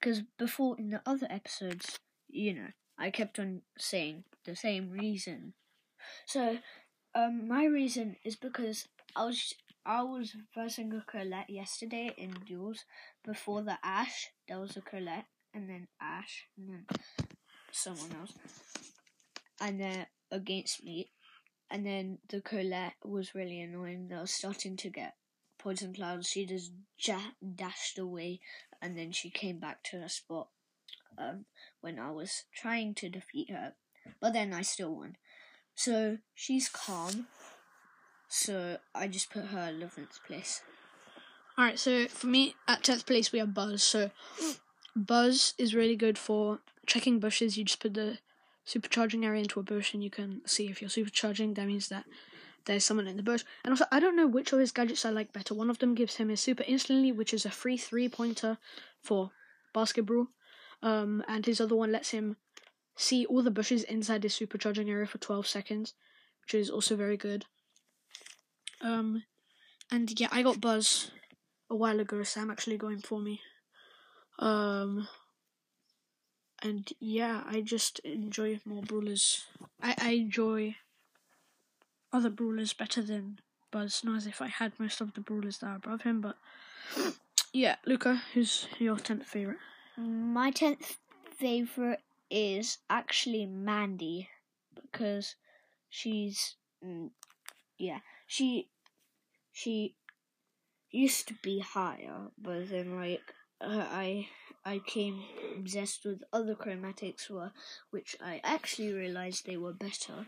Because 0.00 0.22
before 0.38 0.76
in 0.78 0.90
the 0.90 1.00
other 1.06 1.26
episodes, 1.30 1.98
you 2.28 2.54
know, 2.54 2.68
I 2.98 3.10
kept 3.10 3.38
on 3.38 3.62
saying 3.78 4.24
the 4.44 4.54
same 4.54 4.90
reason. 4.90 5.54
So, 6.26 6.58
um, 7.14 7.48
my 7.48 7.64
reason 7.64 8.16
is 8.24 8.36
because 8.36 8.88
I 9.16 9.24
was 9.24 9.54
I 9.86 10.02
was 10.02 10.36
versing 10.54 10.92
a 10.92 11.04
Colette 11.10 11.50
yesterday 11.50 12.10
in 12.16 12.34
duels. 12.46 12.84
Before 13.24 13.62
the 13.62 13.78
Ash, 13.82 14.30
there 14.48 14.58
was 14.58 14.76
a 14.76 14.80
Colette, 14.80 15.26
and 15.52 15.68
then 15.68 15.88
Ash, 16.00 16.46
and 16.56 16.68
then 16.68 16.86
someone 17.74 18.10
else, 18.20 18.32
and 19.60 19.80
then 19.80 20.06
against 20.30 20.84
me, 20.84 21.10
and 21.70 21.86
then 21.86 22.18
the 22.28 22.40
Colette 22.40 22.94
was 23.04 23.34
really 23.34 23.60
annoying. 23.60 24.08
They 24.08 24.16
were 24.16 24.26
starting 24.26 24.76
to 24.78 24.90
get 24.90 25.14
poison 25.58 25.94
clouds. 25.94 26.28
She 26.28 26.46
just 26.46 26.72
ja- 26.98 27.32
dashed 27.54 27.98
away, 27.98 28.40
and 28.80 28.96
then 28.96 29.12
she 29.12 29.30
came 29.30 29.58
back 29.58 29.82
to 29.84 30.00
her 30.00 30.08
spot 30.08 30.48
um, 31.18 31.46
when 31.80 31.98
I 31.98 32.10
was 32.10 32.44
trying 32.54 32.94
to 32.96 33.08
defeat 33.08 33.50
her. 33.50 33.74
But 34.20 34.32
then 34.34 34.52
I 34.52 34.62
still 34.62 34.94
won. 34.94 35.16
So 35.74 36.18
she's 36.34 36.68
calm. 36.68 37.26
So 38.28 38.78
I 38.94 39.08
just 39.08 39.30
put 39.30 39.46
her 39.46 39.72
11th 39.72 40.22
place. 40.26 40.62
Alright, 41.56 41.78
so 41.78 42.08
for 42.08 42.26
me, 42.26 42.56
at 42.66 42.82
10th 42.82 43.06
place, 43.06 43.30
we 43.30 43.38
have 43.38 43.54
Buzz. 43.54 43.82
So, 43.82 44.10
Buzz 44.96 45.54
is 45.56 45.74
really 45.74 45.94
good 45.94 46.18
for 46.18 46.58
checking 46.86 47.18
bushes. 47.18 47.56
You 47.56 47.64
just 47.64 47.80
put 47.80 47.94
the 47.94 48.18
supercharging 48.66 49.24
area 49.24 49.42
into 49.42 49.60
a 49.60 49.62
bush 49.62 49.94
and 49.94 50.02
you 50.02 50.10
can 50.10 50.40
see 50.46 50.68
if 50.68 50.80
you're 50.80 50.90
supercharging. 50.90 51.54
That 51.54 51.66
means 51.66 51.88
that 51.88 52.04
there's 52.64 52.84
someone 52.84 53.06
in 53.06 53.16
the 53.16 53.22
bush. 53.22 53.44
And 53.64 53.72
also, 53.72 53.84
I 53.92 54.00
don't 54.00 54.16
know 54.16 54.26
which 54.26 54.52
of 54.52 54.58
his 54.58 54.72
gadgets 54.72 55.04
I 55.04 55.10
like 55.10 55.32
better. 55.32 55.54
One 55.54 55.70
of 55.70 55.78
them 55.78 55.94
gives 55.94 56.16
him 56.16 56.28
his 56.28 56.40
super 56.40 56.64
instantly, 56.66 57.12
which 57.12 57.34
is 57.34 57.44
a 57.44 57.50
free 57.50 57.76
three 57.76 58.08
pointer 58.08 58.58
for 59.02 59.30
basketball. 59.72 60.28
Um, 60.82 61.24
and 61.28 61.44
his 61.46 61.60
other 61.60 61.76
one 61.76 61.92
lets 61.92 62.10
him 62.10 62.36
see 62.96 63.26
all 63.26 63.42
the 63.42 63.50
bushes 63.50 63.82
inside 63.84 64.22
his 64.22 64.34
supercharging 64.34 64.88
area 64.88 65.06
for 65.06 65.18
12 65.18 65.46
seconds, 65.46 65.94
which 66.42 66.54
is 66.54 66.70
also 66.70 66.96
very 66.96 67.16
good. 67.16 67.46
Um, 68.80 69.24
and 69.90 70.18
yeah, 70.18 70.28
I 70.30 70.42
got 70.42 70.60
Buzz 70.60 71.10
a 71.70 71.76
while 71.76 72.00
ago. 72.00 72.22
Sam 72.22 72.50
actually 72.50 72.76
going 72.76 73.00
for 73.00 73.18
me. 73.18 73.40
Um, 74.38 75.08
and 76.64 76.90
yeah, 76.98 77.42
I 77.46 77.60
just 77.60 78.00
enjoy 78.00 78.60
more 78.64 78.82
brawlers. 78.82 79.44
I, 79.82 79.94
I 79.98 80.10
enjoy 80.12 80.76
other 82.12 82.30
brawlers 82.30 82.72
better 82.72 83.02
than 83.02 83.38
Buzz. 83.70 84.02
Not 84.02 84.16
as 84.16 84.26
if 84.26 84.40
I 84.40 84.48
had 84.48 84.72
most 84.80 85.00
of 85.00 85.14
the 85.14 85.20
brawlers 85.20 85.58
that 85.58 85.66
are 85.66 85.76
above 85.76 86.02
him, 86.02 86.20
but 86.20 86.36
yeah, 87.52 87.76
Luka, 87.84 88.22
who's 88.32 88.66
your 88.78 88.96
tenth 88.96 89.26
favorite? 89.26 89.58
My 89.96 90.50
10th 90.50 90.96
favourite 91.36 92.00
is 92.30 92.78
actually 92.88 93.46
Mandy 93.46 94.28
because 94.74 95.36
she's 95.88 96.56
mm, 96.84 97.10
yeah 97.78 97.98
she 98.26 98.68
she 99.52 99.94
used 100.90 101.28
to 101.28 101.34
be 101.42 101.60
higher 101.60 102.28
but 102.36 102.68
then 102.70 102.96
like 102.96 103.34
uh, 103.60 103.86
I 103.90 104.28
I 104.64 104.78
came 104.78 105.22
obsessed 105.56 106.04
with 106.04 106.22
other 106.32 106.54
chromatics 106.54 107.28
were 107.30 107.52
which 107.90 108.16
I 108.20 108.40
actually 108.42 108.92
realized 108.92 109.46
they 109.46 109.56
were 109.56 109.72
better 109.72 110.26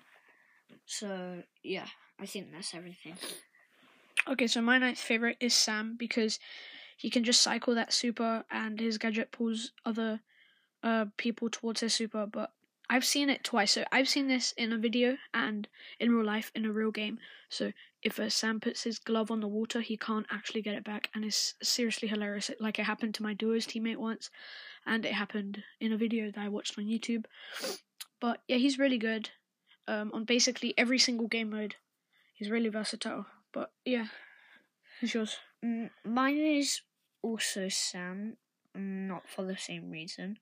so 0.85 1.43
yeah 1.63 1.87
I 2.21 2.27
think 2.27 2.53
that's 2.53 2.75
everything 2.75 3.15
Okay, 4.29 4.49
so 4.49 4.61
my 4.61 4.79
ninth 4.79 4.99
favorite 4.99 5.37
is 5.39 5.55
Sam 5.55 5.95
because 5.97 6.41
he 6.97 7.11
can 7.11 7.23
just 7.23 7.43
cycle 7.43 7.75
that 7.77 7.93
super 7.93 8.45
and 8.51 8.81
his 8.81 8.99
gadget 8.99 9.31
pulls 9.31 9.73
other 9.85 10.21
uh 10.83 11.07
people 11.17 11.49
towards 11.49 11.81
his 11.81 11.95
super. 11.95 12.27
But 12.27 12.51
I've 12.89 13.05
seen 13.05 13.31
it 13.31 13.43
twice. 13.43 13.73
So 13.73 13.85
I've 13.91 14.09
seen 14.09 14.29
this 14.29 14.53
in 14.57 14.73
a 14.73 14.79
video 14.79 15.17
and 15.35 15.67
in 15.99 16.15
real 16.15 16.25
life 16.25 16.53
in 16.55 16.65
a 16.65 16.73
real 16.73 16.91
game. 16.91 17.19
So 17.49 17.73
if 18.03 18.19
a 18.19 18.31
Sam 18.31 18.61
puts 18.61 18.85
his 18.85 18.99
glove 18.99 19.31
on 19.31 19.41
the 19.41 19.49
water, 19.49 19.81
he 19.81 19.97
can't 19.97 20.27
actually 20.31 20.63
get 20.63 20.75
it 20.75 20.85
back, 20.85 21.11
and 21.15 21.25
it's 21.25 21.55
seriously 21.63 22.09
hilarious. 22.09 22.51
Like 22.61 22.79
it 22.79 22.85
happened 22.85 23.15
to 23.17 23.23
my 23.23 23.35
duos 23.35 23.67
teammate 23.67 23.97
once, 23.97 24.31
and 24.87 25.05
it 25.05 25.13
happened 25.13 25.63
in 25.81 25.93
a 25.93 25.97
video 25.97 26.31
that 26.31 26.41
I 26.41 26.49
watched 26.49 26.79
on 26.79 26.85
YouTube. 26.85 27.25
But 28.21 28.43
yeah, 28.47 28.59
he's 28.59 28.79
really 28.79 28.99
good 28.99 29.31
um, 29.89 30.11
on 30.15 30.25
basically 30.25 30.75
every 30.79 30.99
single 30.99 31.27
game 31.27 31.51
mode. 31.51 31.77
He's 32.35 32.51
really 32.51 32.69
versatile. 32.69 33.27
But 33.53 33.73
yeah, 33.85 34.07
who's 35.01 35.15
yours? 35.15 35.39
Mm, 35.65 35.91
mine 36.05 36.39
is 36.39 36.83
also 37.23 37.69
Sam, 37.69 38.37
not 38.75 39.29
for 39.29 39.45
the 39.45 39.57
same 39.57 39.91
reason. 39.91 40.39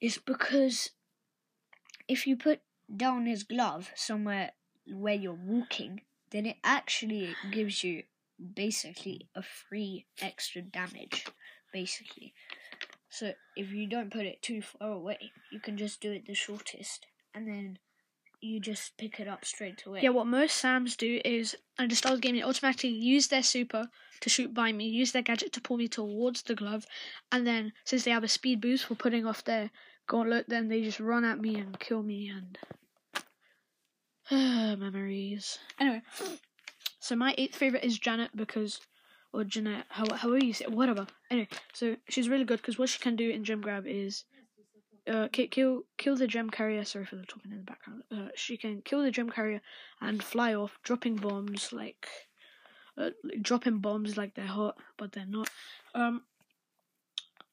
It's 0.00 0.18
because 0.18 0.90
if 2.08 2.26
you 2.26 2.36
put 2.36 2.60
down 2.94 3.26
his 3.26 3.42
glove 3.42 3.90
somewhere 3.94 4.52
where 4.86 5.14
you're 5.14 5.32
walking, 5.32 6.02
then 6.30 6.46
it 6.46 6.56
actually 6.62 7.34
gives 7.50 7.82
you 7.82 8.04
basically 8.54 9.28
a 9.34 9.42
free 9.42 10.06
extra 10.20 10.62
damage, 10.62 11.26
basically. 11.72 12.34
So 13.08 13.32
if 13.56 13.72
you 13.72 13.88
don't 13.88 14.12
put 14.12 14.26
it 14.26 14.42
too 14.42 14.62
far 14.62 14.92
away, 14.92 15.32
you 15.50 15.60
can 15.60 15.76
just 15.76 16.00
do 16.00 16.12
it 16.12 16.26
the 16.26 16.34
shortest, 16.34 17.06
and 17.34 17.48
then 17.48 17.78
you 18.40 18.60
just 18.60 18.96
pick 18.96 19.20
it 19.20 19.28
up 19.28 19.44
straight 19.44 19.84
away. 19.86 20.00
Yeah, 20.02 20.10
what 20.10 20.26
most 20.26 20.56
Sams 20.56 20.96
do 20.96 21.20
is 21.24 21.56
at 21.78 21.88
the 21.88 21.96
start 21.96 22.20
game, 22.20 22.36
they 22.36 22.42
automatically 22.42 22.90
use 22.90 23.28
their 23.28 23.42
super 23.42 23.88
to 24.20 24.28
shoot 24.28 24.54
by 24.54 24.72
me, 24.72 24.88
use 24.88 25.12
their 25.12 25.22
gadget 25.22 25.52
to 25.54 25.60
pull 25.60 25.76
me 25.76 25.88
towards 25.88 26.42
the 26.42 26.54
glove, 26.54 26.86
and 27.30 27.46
then 27.46 27.72
since 27.84 28.04
they 28.04 28.10
have 28.10 28.24
a 28.24 28.28
speed 28.28 28.60
boost 28.60 28.86
for 28.86 28.94
putting 28.94 29.26
off 29.26 29.44
their 29.44 29.70
gauntlet, 30.06 30.48
then 30.48 30.68
they 30.68 30.82
just 30.82 31.00
run 31.00 31.24
at 31.24 31.40
me 31.40 31.56
and 31.56 31.78
kill 31.80 32.02
me 32.02 32.28
and 32.28 32.58
memories. 34.78 35.58
Anyway, 35.78 36.02
so 36.98 37.16
my 37.16 37.34
eighth 37.38 37.56
favorite 37.56 37.84
is 37.84 37.98
Janet 37.98 38.30
because, 38.34 38.80
or 39.32 39.44
Jeanette, 39.44 39.86
how 39.88 40.12
however 40.14 40.44
you 40.44 40.54
whatever. 40.68 41.06
Anyway, 41.30 41.48
so 41.72 41.96
she's 42.08 42.28
really 42.28 42.44
good 42.44 42.60
because 42.60 42.78
what 42.78 42.88
she 42.88 42.98
can 42.98 43.16
do 43.16 43.30
in 43.30 43.44
Gem 43.44 43.60
grab 43.60 43.84
is 43.86 44.24
uh, 45.08 45.28
kill 45.32 45.82
kill 45.96 46.16
the 46.16 46.26
gem 46.26 46.50
carrier. 46.50 46.84
Sorry 46.84 47.04
for 47.04 47.16
the 47.16 47.26
talking 47.26 47.52
in 47.52 47.58
the 47.58 47.64
background. 47.64 48.02
Uh, 48.10 48.28
she 48.34 48.56
can 48.56 48.82
kill 48.82 49.02
the 49.02 49.10
gem 49.10 49.30
carrier 49.30 49.60
and 50.00 50.22
fly 50.22 50.54
off, 50.54 50.78
dropping 50.82 51.16
bombs 51.16 51.72
like, 51.72 52.08
uh, 52.98 53.10
dropping 53.40 53.78
bombs 53.78 54.16
like 54.16 54.34
they're 54.34 54.46
hot, 54.46 54.76
but 54.96 55.12
they're 55.12 55.26
not. 55.26 55.48
Um, 55.94 56.22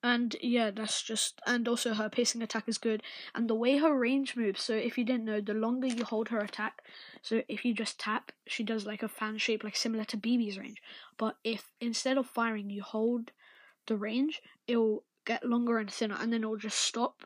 and 0.03 0.35
yeah, 0.41 0.69
that's 0.69 1.01
just 1.01 1.39
and 1.47 1.65
also 1.67 1.93
her 1.93 2.09
pacing 2.09 2.41
attack 2.41 2.65
is 2.67 2.77
good, 2.77 3.01
and 3.33 3.49
the 3.49 3.55
way 3.55 3.77
her 3.77 3.97
range 3.97 4.35
moves. 4.35 4.61
So 4.61 4.73
if 4.73 4.97
you 4.97 5.05
didn't 5.05 5.25
know, 5.25 5.39
the 5.39 5.53
longer 5.53 5.87
you 5.87 6.03
hold 6.03 6.29
her 6.29 6.39
attack, 6.39 6.81
so 7.21 7.41
if 7.47 7.63
you 7.63 7.73
just 7.73 7.99
tap, 7.99 8.31
she 8.45 8.63
does 8.63 8.85
like 8.85 9.01
a 9.01 9.07
fan 9.07 9.37
shape, 9.37 9.63
like 9.63 9.77
similar 9.77 10.03
to 10.05 10.17
BB's 10.17 10.57
range. 10.57 10.81
But 11.17 11.37
if 11.43 11.71
instead 11.79 12.17
of 12.17 12.25
firing, 12.25 12.69
you 12.69 12.83
hold 12.83 13.31
the 13.87 13.95
range, 13.95 14.41
it'll 14.67 15.03
get 15.25 15.45
longer 15.45 15.77
and 15.77 15.89
thinner, 15.89 16.17
and 16.19 16.33
then 16.33 16.41
it'll 16.41 16.57
just 16.57 16.79
stop 16.79 17.23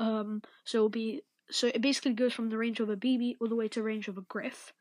um, 0.00 0.42
so 0.64 0.78
it'll 0.78 0.88
be 0.88 1.22
so 1.50 1.68
it 1.68 1.80
basically 1.82 2.12
goes 2.14 2.32
from 2.32 2.48
the 2.50 2.58
range 2.58 2.80
of 2.80 2.88
a 2.88 2.96
BB 2.96 3.36
all 3.40 3.48
the 3.48 3.54
way 3.56 3.68
to 3.68 3.80
the 3.80 3.84
range 3.84 4.08
of 4.08 4.16
a 4.18 4.22
Griff, 4.22 4.72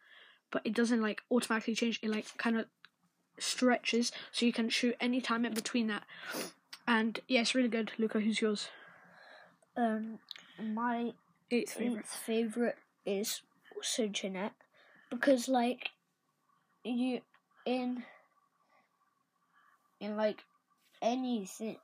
but 0.52 0.62
it 0.66 0.74
doesn't 0.74 1.02
like 1.02 1.22
automatically 1.32 1.76
change. 1.76 2.00
It 2.02 2.10
like 2.10 2.26
kind 2.38 2.58
of 2.58 2.66
stretches, 3.38 4.12
so 4.32 4.46
you 4.46 4.54
can 4.54 4.70
shoot 4.70 4.96
any 5.00 5.22
time 5.22 5.46
in 5.46 5.54
between 5.54 5.88
that. 5.88 6.04
And 6.88 7.20
yeah, 7.28 7.42
it's 7.42 7.54
really 7.54 7.70
good. 7.70 7.92
Luka, 8.00 8.20
who's 8.20 8.42
yours? 8.42 8.70
Um, 9.78 10.20
my 10.62 11.14
Eighth 11.52 11.74
favorite. 11.74 12.00
eighth 12.00 12.16
favorite 12.16 12.78
is 13.06 13.42
also 13.76 14.08
Jeanette 14.08 14.54
because 15.10 15.48
like 15.48 15.90
you 16.84 17.22
in 17.66 18.04
in 20.00 20.16
like 20.16 20.44
anything 21.02 21.78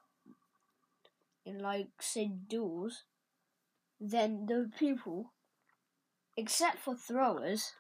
in 1.46 1.60
like 1.60 1.88
say 2.00 2.28
duels, 2.28 3.04
then 4.10 4.46
the 4.48 4.70
people, 4.78 5.34
except 6.38 6.80
for 6.80 6.96
throwers, 6.96 7.74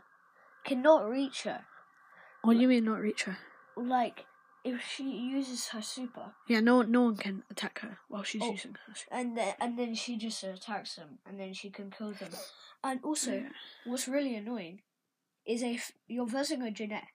cannot 0.66 1.10
reach 1.10 1.44
her. 1.44 1.66
What 2.44 2.54
do 2.56 2.60
you 2.62 2.68
mean 2.68 2.86
not 2.86 3.00
reach 3.00 3.24
her? 3.24 3.38
Like 3.76 4.26
if 4.64 4.82
she 4.82 5.04
uses 5.04 5.68
her 5.70 5.82
super, 5.82 6.34
Yeah, 6.48 6.60
no 6.60 6.78
one, 6.78 6.92
no 6.92 7.02
one 7.04 7.18
can 7.18 7.44
attack 7.52 7.80
her 7.80 8.00
while 8.08 8.24
she's 8.24 8.42
Oh. 8.42 8.52
using 8.52 8.74
her. 8.88 8.96
super. 8.96 9.16
and 9.16 9.38
then 9.38 9.54
and 9.60 9.78
then 9.78 9.94
she 9.96 10.18
just 10.18 10.44
attacks 10.44 10.96
them, 10.96 11.20
and 11.26 11.40
then 11.40 11.54
she 11.54 11.70
can 11.70 11.92
kill 11.92 12.14
them. 12.14 12.32
And 12.84 13.00
also, 13.04 13.34
Yeah. 13.42 13.50
what's 13.86 14.08
really 14.08 14.36
annoying 14.36 14.82
is 15.46 15.62
if 15.62 15.92
you're 16.08 16.28
versing 16.28 16.62
a 16.62 16.72
Jeanette, 16.72 17.08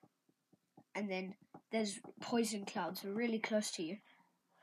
and 0.95 1.09
then 1.09 1.35
there's 1.71 1.99
poison 2.21 2.65
clouds 2.65 3.03
really 3.03 3.39
close 3.39 3.71
to 3.71 3.83
you 3.83 3.97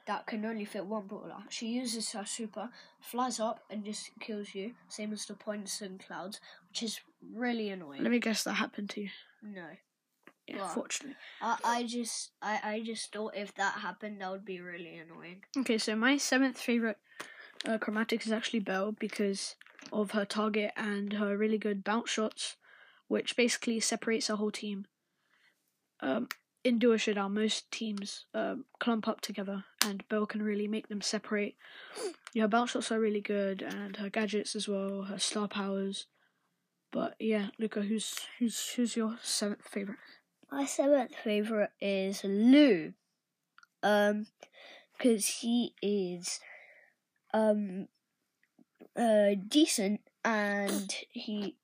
that 0.08 0.26
can 0.26 0.44
only 0.46 0.64
fit 0.64 0.86
one 0.86 1.06
brawler. 1.06 1.44
She 1.50 1.68
uses 1.68 2.10
her 2.12 2.24
super, 2.24 2.70
flies 2.98 3.38
up, 3.38 3.60
and 3.70 3.84
just 3.84 4.10
kills 4.18 4.54
you, 4.54 4.72
same 4.88 5.12
as 5.12 5.26
the 5.26 5.34
poison 5.34 6.00
clouds, 6.04 6.40
which 6.70 6.82
is 6.82 7.00
really 7.34 7.68
annoying. 7.68 8.02
Let 8.02 8.10
me 8.10 8.18
guess 8.18 8.42
that 8.44 8.54
happened 8.54 8.90
to 8.90 9.02
you. 9.02 9.10
no. 9.42 9.66
Yeah, 10.46 10.66
fortunately. 10.68 11.14
I, 11.42 11.58
I 11.62 11.82
just 11.82 12.30
I, 12.40 12.58
I 12.64 12.80
just 12.80 13.12
thought 13.12 13.36
if 13.36 13.54
that 13.56 13.74
happened 13.74 14.22
that 14.22 14.30
would 14.30 14.46
be 14.46 14.62
really 14.62 14.96
annoying. 14.96 15.44
Okay, 15.58 15.76
so 15.76 15.94
my 15.94 16.16
seventh 16.16 16.58
favorite 16.58 16.96
uh, 17.66 17.76
chromatics 17.76 18.24
is 18.24 18.32
actually 18.32 18.60
Belle 18.60 18.92
because 18.92 19.56
of 19.92 20.12
her 20.12 20.24
target 20.24 20.72
and 20.74 21.12
her 21.12 21.36
really 21.36 21.58
good 21.58 21.84
bounce 21.84 22.08
shots, 22.08 22.56
which 23.08 23.36
basically 23.36 23.78
separates 23.78 24.28
her 24.28 24.36
whole 24.36 24.50
team. 24.50 24.86
Um, 26.00 26.28
in 26.68 26.78
Duo 26.78 26.98
Showdown, 26.98 27.34
most 27.34 27.70
teams 27.72 28.26
um, 28.34 28.66
clump 28.78 29.08
up 29.08 29.22
together, 29.22 29.64
and 29.84 30.06
Belle 30.08 30.26
can 30.26 30.42
really 30.42 30.68
make 30.68 30.88
them 30.88 31.00
separate. 31.00 31.56
Yeah, 32.34 32.42
her 32.42 32.48
bounce 32.48 32.72
shots 32.72 32.92
are 32.92 33.00
really 33.00 33.22
good, 33.22 33.62
and 33.62 33.96
her 33.96 34.10
gadgets 34.10 34.54
as 34.54 34.68
well, 34.68 35.04
her 35.04 35.18
star 35.18 35.48
powers. 35.48 36.06
But 36.92 37.16
yeah, 37.18 37.48
Luka, 37.58 37.82
who's 37.82 38.20
who's 38.38 38.68
who's 38.76 38.96
your 38.96 39.16
seventh 39.22 39.66
favorite? 39.66 39.98
My 40.52 40.66
seventh 40.66 41.14
favorite 41.25 41.70
is 41.80 42.22
Lou, 42.22 42.92
um, 43.82 44.26
because 44.96 45.26
he 45.26 45.75
is 45.82 46.40
um 47.34 47.88
uh 48.96 49.34
decent 49.48 50.00
and 50.25 50.94
he 51.10 51.56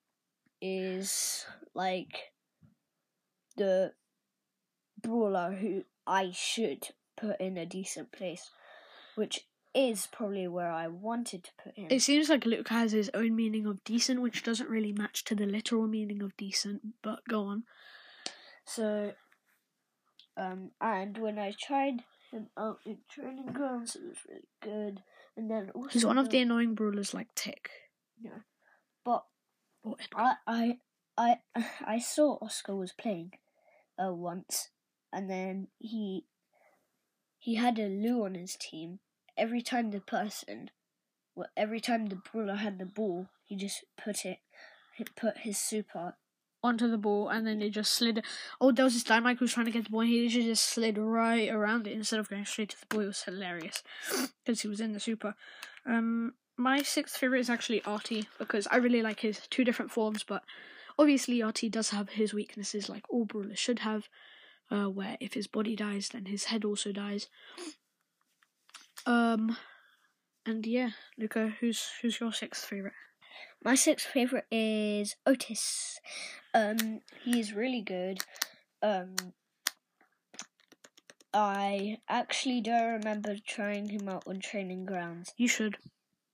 is 0.61 1.47
like 1.75 2.33
the 3.57 3.93
brawler 5.05 5.53
who 5.53 5.85
I 6.07 6.31
should 6.33 6.89
put 7.17 7.41
in 7.41 7.57
a 7.57 7.67
decent 7.67 8.13
place, 8.13 8.51
which 9.15 9.47
is 9.75 10.07
probably 10.11 10.47
where 10.47 10.71
I 10.71 10.87
wanted 10.89 11.45
to 11.45 11.51
put 11.63 11.77
him. 11.77 11.89
It 11.91 12.03
seems 12.03 12.29
like 12.29 12.47
Luka 12.47 12.75
has 12.75 12.93
his 12.93 13.11
own 13.13 13.35
meaning 13.35 13.67
of 13.67 13.83
decent, 13.85 14.23
which 14.23 14.43
doesn't 14.43 14.71
really 14.71 14.93
match 14.93 15.25
to 15.25 15.35
the 15.35 15.47
literal 15.47 15.87
meaning 15.87 16.23
of 16.23 16.37
decent. 16.37 16.81
But 17.03 17.21
go 17.29 17.43
on. 17.43 17.65
So, 18.65 19.13
um, 20.37 20.71
and 20.81 21.19
when 21.19 21.39
I 21.39 21.53
tried 21.59 22.03
him 22.31 22.49
out 22.57 22.79
in 22.87 22.99
training 23.11 23.53
grounds, 23.53 23.97
it 23.97 24.03
was 24.03 24.19
really 24.29 24.49
good. 24.63 25.03
And 25.37 25.51
then 25.51 25.71
also, 25.75 25.89
He's 25.91 26.07
one 26.07 26.19
of 26.19 26.31
the 26.31 26.39
annoying 26.39 26.75
brawlers 26.75 27.13
like 27.13 27.35
Tick. 27.35 27.69
Yeah. 28.21 28.43
But 29.05 29.25
I, 30.15 30.35
I, 30.47 30.79
I, 31.19 31.37
I 31.85 31.99
saw 31.99 32.39
Oskar 32.41 32.77
was 32.77 32.93
playing, 32.93 33.33
uh, 33.99 34.13
once, 34.13 34.69
and 35.15 35.31
then 35.31 35.69
he, 35.79 36.25
he 37.39 37.55
had 37.55 37.79
a 37.79 37.89
Lou 37.89 38.25
on 38.25 38.35
his 38.35 38.57
team. 38.57 38.99
Every 39.37 39.63
time 39.63 39.91
the 39.91 40.01
person, 40.01 40.71
well, 41.35 41.49
every 41.57 41.81
time 41.81 42.07
the 42.07 42.17
brawler 42.17 42.57
had 42.57 42.79
the 42.79 42.87
ball, 42.87 43.29
he 43.45 43.57
just 43.57 43.85
put 43.97 44.25
it, 44.25 44.39
he 44.97 45.05
put 45.05 45.39
his 45.39 45.59
super 45.59 46.15
onto 46.65 46.91
the 46.91 46.99
ball, 46.99 47.29
and 47.29 47.47
then 47.47 47.61
it 47.61 47.71
just 47.71 47.93
slid. 47.93 48.25
Oh, 48.61 48.73
there 48.73 48.85
was 48.85 48.95
this 48.95 49.05
Dynamike 49.05 49.39
who 49.39 49.45
was 49.45 49.53
trying 49.53 49.67
to 49.67 49.73
get 49.73 49.85
the 49.85 49.91
ball, 49.91 50.01
and 50.01 50.09
he 50.09 50.25
literally 50.25 50.49
just 50.49 50.65
slid 50.65 50.99
right 50.99 51.51
around 51.51 51.87
it 51.87 51.93
instead 51.93 52.19
of 52.19 52.31
going 52.31 52.45
straight 52.47 52.71
to 52.71 52.81
the 52.81 52.87
ball. 52.87 53.03
It 53.03 53.07
was 53.09 53.23
hilarious 53.23 53.83
because 54.45 54.63
he 54.63 54.69
was 54.69 54.81
in 54.81 54.93
the 54.93 55.01
super. 55.01 55.35
Um, 55.87 56.35
my 56.57 56.83
sixth 56.83 57.17
favorite 57.17 57.41
is 57.41 57.51
actually 57.51 57.85
Artie 57.85 58.29
because 58.39 58.67
I 58.71 58.77
really 58.77 59.03
like 59.03 59.21
his 59.21 59.41
two 59.51 59.65
different 59.65 59.93
forms, 59.93 60.25
but 60.25 60.43
obviously 60.99 61.43
Artie 61.43 61.69
does 61.69 61.91
have 61.91 62.11
his 62.11 62.33
weaknesses, 62.33 62.89
like 62.89 63.05
all 63.11 63.25
brawlers 63.25 63.59
should 63.59 63.81
have. 63.81 64.09
Uh, 64.71 64.89
where 64.89 65.17
if 65.21 65.35
his 65.35 65.47
body 65.47 65.77
dies, 65.77 66.09
then 66.09 66.25
his 66.27 66.45
head 66.45 66.65
also 66.65 66.91
dies. 66.91 67.29
Um, 69.07 69.57
and 70.47 70.67
yeah, 70.67 70.91
Luka, 71.19 71.53
who's 71.61 71.91
who's 72.01 72.19
your 72.19 72.33
sixth 72.33 72.65
favorite? 72.65 72.95
My 73.63 73.75
sixth 73.75 74.07
favorite 74.07 74.47
is 74.51 75.17
Otis. 75.27 76.01
Um, 76.55 77.01
he 77.23 77.39
is 77.41 77.53
really 77.53 77.83
good. 77.83 78.19
Um, 78.83 79.15
I 81.33 81.99
actually 82.09 82.61
don't 82.61 82.93
remember 82.93 83.37
trying 83.47 83.89
him 83.89 84.09
out 84.09 84.25
on 84.27 84.41
training 84.41 84.85
grounds, 84.87 85.33
You 85.37 85.49
should. 85.49 85.77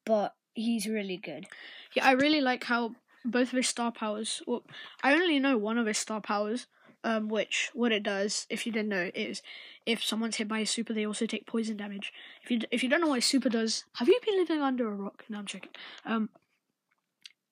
but 0.05 0.35
he's 0.55 0.87
really 0.87 1.17
good. 1.17 1.47
Yeah, 1.95 2.07
I 2.07 2.13
really 2.13 2.41
like 2.41 2.65
how 2.65 2.95
both 3.25 3.49
of 3.53 3.57
his 3.57 3.69
star 3.69 3.93
powers. 3.93 4.43
Well, 4.47 4.65
I 5.03 5.15
only 5.15 5.39
know 5.39 5.57
one 5.57 5.79
of 5.79 5.87
his 5.87 5.99
star 5.99 6.21
powers. 6.21 6.67
Um, 7.03 7.29
which 7.29 7.71
what 7.73 7.93
it 7.93 8.03
does, 8.03 8.47
if 8.51 8.67
you 8.67 8.73
didn't 8.73 8.91
know, 8.91 9.11
is 9.15 9.41
if 9.87 10.05
someone's 10.05 10.37
hit 10.37 10.49
by 10.49 10.59
a 10.59 10.67
super, 10.67 10.93
they 10.93 11.07
also 11.07 11.25
take 11.25 11.47
poison 11.47 11.79
damage. 11.79 12.13
If 12.43 12.51
you 12.51 12.61
if 12.71 12.83
you 12.83 12.91
don't 12.91 13.01
know 13.01 13.09
what 13.09 13.15
his 13.15 13.25
super 13.25 13.49
does, 13.49 13.85
have 13.95 14.09
you 14.09 14.21
been 14.25 14.37
living 14.37 14.61
under 14.61 14.87
a 14.87 14.95
rock? 14.95 15.25
No, 15.31 15.39
I'm 15.39 15.47
checking. 15.47 15.71
Um, 16.05 16.29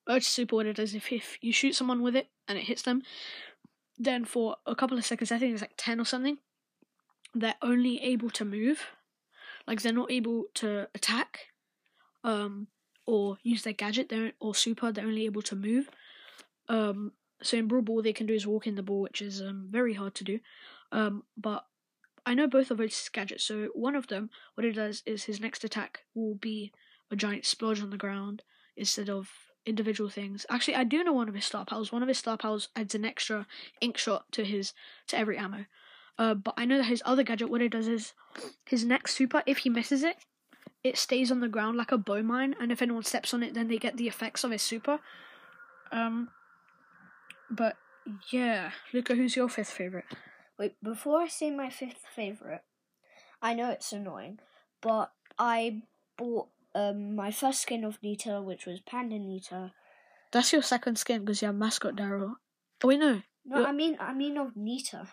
Urge 0.07 0.23
super, 0.23 0.55
what 0.55 0.65
it 0.65 0.75
does, 0.75 0.95
if 0.95 1.11
if 1.11 1.37
you 1.41 1.53
shoot 1.53 1.75
someone 1.75 2.01
with 2.01 2.15
it 2.15 2.27
and 2.47 2.57
it 2.57 2.65
hits 2.65 2.81
them, 2.81 3.03
then 3.97 4.25
for 4.25 4.55
a 4.65 4.75
couple 4.75 4.97
of 4.97 5.05
seconds, 5.05 5.31
I 5.31 5.37
think 5.37 5.53
it's 5.53 5.61
like 5.61 5.73
ten 5.77 5.99
or 5.99 6.05
something, 6.05 6.39
they're 7.35 7.55
only 7.61 8.01
able 8.01 8.29
to 8.31 8.45
move, 8.45 8.87
like 9.67 9.81
they're 9.81 9.93
not 9.93 10.11
able 10.11 10.45
to 10.55 10.87
attack, 10.95 11.49
um, 12.23 12.67
or 13.05 13.37
use 13.43 13.63
their 13.63 13.73
gadget, 13.73 14.09
they're, 14.09 14.33
or 14.39 14.55
super, 14.55 14.91
they're 14.91 15.05
only 15.05 15.25
able 15.25 15.43
to 15.43 15.55
move. 15.55 15.89
Um, 16.67 17.11
so 17.41 17.57
in 17.57 17.67
Brawl 17.67 17.81
Ball, 17.81 18.01
they 18.01 18.13
can 18.13 18.27
do 18.27 18.33
is 18.33 18.47
walk 18.47 18.67
in 18.67 18.75
the 18.75 18.83
ball, 18.83 19.01
which 19.01 19.21
is 19.21 19.41
um, 19.41 19.67
very 19.69 19.93
hard 19.93 20.15
to 20.15 20.23
do. 20.23 20.39
Um, 20.91 21.23
but 21.37 21.65
I 22.25 22.33
know 22.33 22.47
both 22.47 22.71
of 22.71 22.79
his 22.79 23.09
gadgets. 23.11 23.43
So 23.43 23.69
one 23.73 23.95
of 23.95 24.07
them, 24.07 24.29
what 24.55 24.65
it 24.65 24.73
does 24.73 25.03
is 25.05 25.23
his 25.23 25.39
next 25.39 25.63
attack 25.63 26.01
will 26.13 26.35
be 26.35 26.71
a 27.11 27.15
giant 27.15 27.43
splodge 27.43 27.81
on 27.81 27.89
the 27.89 27.97
ground 27.97 28.43
instead 28.75 29.09
of 29.09 29.29
individual 29.65 30.09
things. 30.09 30.45
Actually, 30.49 30.75
I 30.75 30.83
do 30.83 31.03
know 31.03 31.13
one 31.13 31.29
of 31.29 31.35
his 31.35 31.45
star 31.45 31.65
powers. 31.65 31.91
One 31.91 32.01
of 32.01 32.07
his 32.07 32.17
star 32.17 32.37
powers 32.37 32.69
adds 32.75 32.95
an 32.95 33.05
extra 33.05 33.47
ink 33.81 33.97
shot 33.97 34.31
to 34.33 34.43
his 34.43 34.73
to 35.07 35.17
every 35.17 35.37
ammo. 35.37 35.65
Uh, 36.17 36.33
but 36.33 36.53
I 36.57 36.65
know 36.65 36.77
that 36.77 36.85
his 36.85 37.01
other 37.05 37.23
gadget, 37.23 37.49
what 37.49 37.61
it 37.61 37.71
does 37.71 37.87
is 37.87 38.13
his 38.65 38.83
next 38.83 39.15
super, 39.15 39.41
if 39.45 39.59
he 39.59 39.69
misses 39.69 40.03
it, 40.03 40.17
it 40.83 40.97
stays 40.97 41.31
on 41.31 41.39
the 41.39 41.47
ground 41.47 41.77
like 41.77 41.91
a 41.91 41.97
bow 41.97 42.21
mine, 42.21 42.55
and 42.59 42.71
if 42.71 42.81
anyone 42.81 43.03
steps 43.03 43.33
on 43.33 43.43
it, 43.43 43.53
then 43.53 43.67
they 43.69 43.77
get 43.77 43.97
the 43.97 44.07
effects 44.07 44.43
of 44.43 44.51
his 44.51 44.61
super. 44.61 44.99
Um, 45.91 46.29
but 47.51 47.75
yeah, 48.31 48.71
Luka, 48.93 49.15
who's 49.15 49.35
your 49.35 49.49
fifth 49.49 49.71
favorite? 49.71 50.05
Wait, 50.57 50.75
before 50.83 51.21
I 51.21 51.27
say 51.27 51.51
my 51.51 51.69
fifth 51.69 52.03
favorite, 52.15 52.63
I 53.41 53.53
know 53.53 53.69
it's 53.71 53.91
annoying, 53.93 54.39
but 54.81 55.11
I 55.37 55.81
bought 56.17 56.49
um 56.75 57.15
my 57.15 57.31
first 57.31 57.61
skin 57.61 57.83
of 57.83 57.97
Nita, 58.03 58.41
which 58.41 58.65
was 58.65 58.79
Panda 58.81 59.17
Nita. 59.19 59.73
That's 60.31 60.53
your 60.53 60.61
second 60.61 60.97
skin 60.97 61.21
because 61.21 61.41
you 61.41 61.47
have 61.47 61.55
mascot 61.55 61.95
Darryl. 61.95 62.35
Oh 62.83 62.87
wait, 62.87 62.99
no, 62.99 63.21
No, 63.45 63.61
Yeah. 63.61 63.67
I 63.67 63.71
mean 63.71 63.97
I 63.99 64.13
mean 64.13 64.37
of 64.37 64.55
Nita. 64.55 65.07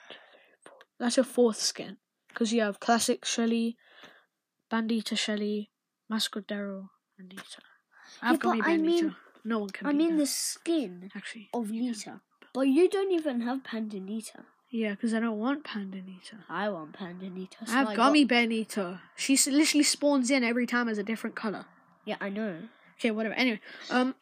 that's 0.98 1.16
your 1.16 1.24
fourth 1.24 1.56
skin 1.58 1.96
because 2.28 2.52
you 2.52 2.60
have 2.62 2.80
classic 2.80 3.24
Shelly, 3.24 3.76
Bandita 4.70 5.16
Shelly, 5.16 5.70
mascot 6.08 6.46
Darryl, 6.46 6.88
and 7.18 7.28
Nita. 7.28 7.60
Yeah, 8.22 8.30
I've 8.30 8.38
got 8.40 8.58
but 8.58 8.66
maybe 8.66 8.72
I 8.72 8.76
Nita. 8.76 9.04
mean- 9.04 9.16
No 9.46 9.60
one 9.60 9.70
can. 9.70 9.86
I 9.86 9.92
mean 9.92 10.16
that, 10.16 10.22
the 10.22 10.26
skin 10.26 11.10
actually. 11.14 11.48
of 11.54 11.70
Nita. 11.70 12.20
But 12.52 12.62
you 12.62 12.88
don't 12.88 13.12
even 13.12 13.42
have 13.42 13.62
Panda 13.62 14.00
Nita. 14.00 14.44
Yeah, 14.70 14.90
because 14.90 15.14
I 15.14 15.20
don't 15.20 15.38
want 15.38 15.62
Panda 15.62 15.98
Nita. 15.98 16.38
I 16.48 16.68
want 16.68 16.92
Panda 16.94 17.30
Nita. 17.30 17.58
so 17.64 17.72
I 17.72 17.76
have 17.76 17.86
got- 17.88 17.96
Gummy 17.96 18.24
Bear 18.24 18.46
Nita. 18.46 19.00
She 19.14 19.36
literally 19.50 19.84
spawns 19.84 20.30
in 20.30 20.42
every 20.42 20.66
time 20.66 20.88
as 20.88 20.98
a 20.98 21.04
different 21.04 21.36
color. 21.36 21.66
Yeah, 22.04 22.16
I 22.20 22.28
know. 22.28 22.56
Okay, 22.98 23.12
whatever. 23.12 23.34
Anyway, 23.34 23.60
um, 23.90 24.16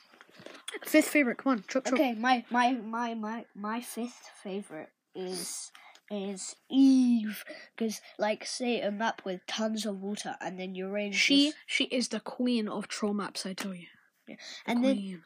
fifth 0.82 1.08
favorite. 1.08 1.38
Come 1.38 1.52
on, 1.52 1.64
chop 1.68 1.84
chop. 1.84 1.94
Okay, 1.94 2.14
my 2.14 2.44
my 2.50 2.72
my 2.72 3.14
my 3.14 3.46
my 3.54 3.80
fifth 3.80 4.28
favorite 4.42 4.90
is 5.14 5.72
is 6.10 6.56
Eve 6.68 7.44
because 7.74 8.00
like 8.18 8.44
say 8.44 8.80
a 8.80 8.90
map 8.90 9.22
with 9.24 9.46
tons 9.46 9.86
of 9.86 10.02
water 10.02 10.36
and 10.40 10.58
then 10.58 10.74
range 10.74 11.14
She 11.14 11.54
she 11.66 11.84
is 11.84 12.08
the 12.08 12.20
queen 12.20 12.68
of 12.68 12.88
troll 12.88 13.14
maps. 13.14 13.46
I 13.46 13.54
tell 13.54 13.74
you. 13.74 13.86
The 14.26 14.36
and 14.66 14.84
then 14.84 15.22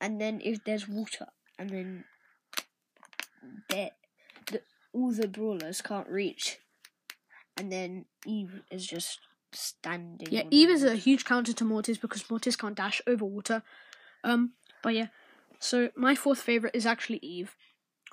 and 0.00 0.20
then 0.20 0.40
if 0.44 0.64
there's 0.64 0.88
water 0.88 1.26
and 1.58 1.70
then 1.70 2.04
there 3.68 3.90
the, 4.50 4.62
all 4.92 5.12
the 5.12 5.28
brawlers 5.28 5.80
can't 5.80 6.08
reach 6.08 6.58
and 7.56 7.72
then 7.72 8.04
Eve 8.24 8.62
is 8.70 8.86
just 8.86 9.20
standing. 9.52 10.28
Yeah, 10.30 10.44
Eve 10.50 10.70
is 10.70 10.84
a 10.84 10.94
huge 10.94 11.24
counter 11.24 11.52
to 11.52 11.64
Mortis 11.64 11.98
because 11.98 12.30
Mortis 12.30 12.56
can't 12.56 12.76
dash 12.76 13.02
over 13.06 13.24
water. 13.24 13.62
Um, 14.22 14.52
but 14.82 14.94
yeah, 14.94 15.08
so 15.58 15.90
my 15.96 16.14
fourth 16.14 16.40
favorite 16.40 16.74
is 16.74 16.86
actually 16.86 17.18
Eve, 17.22 17.56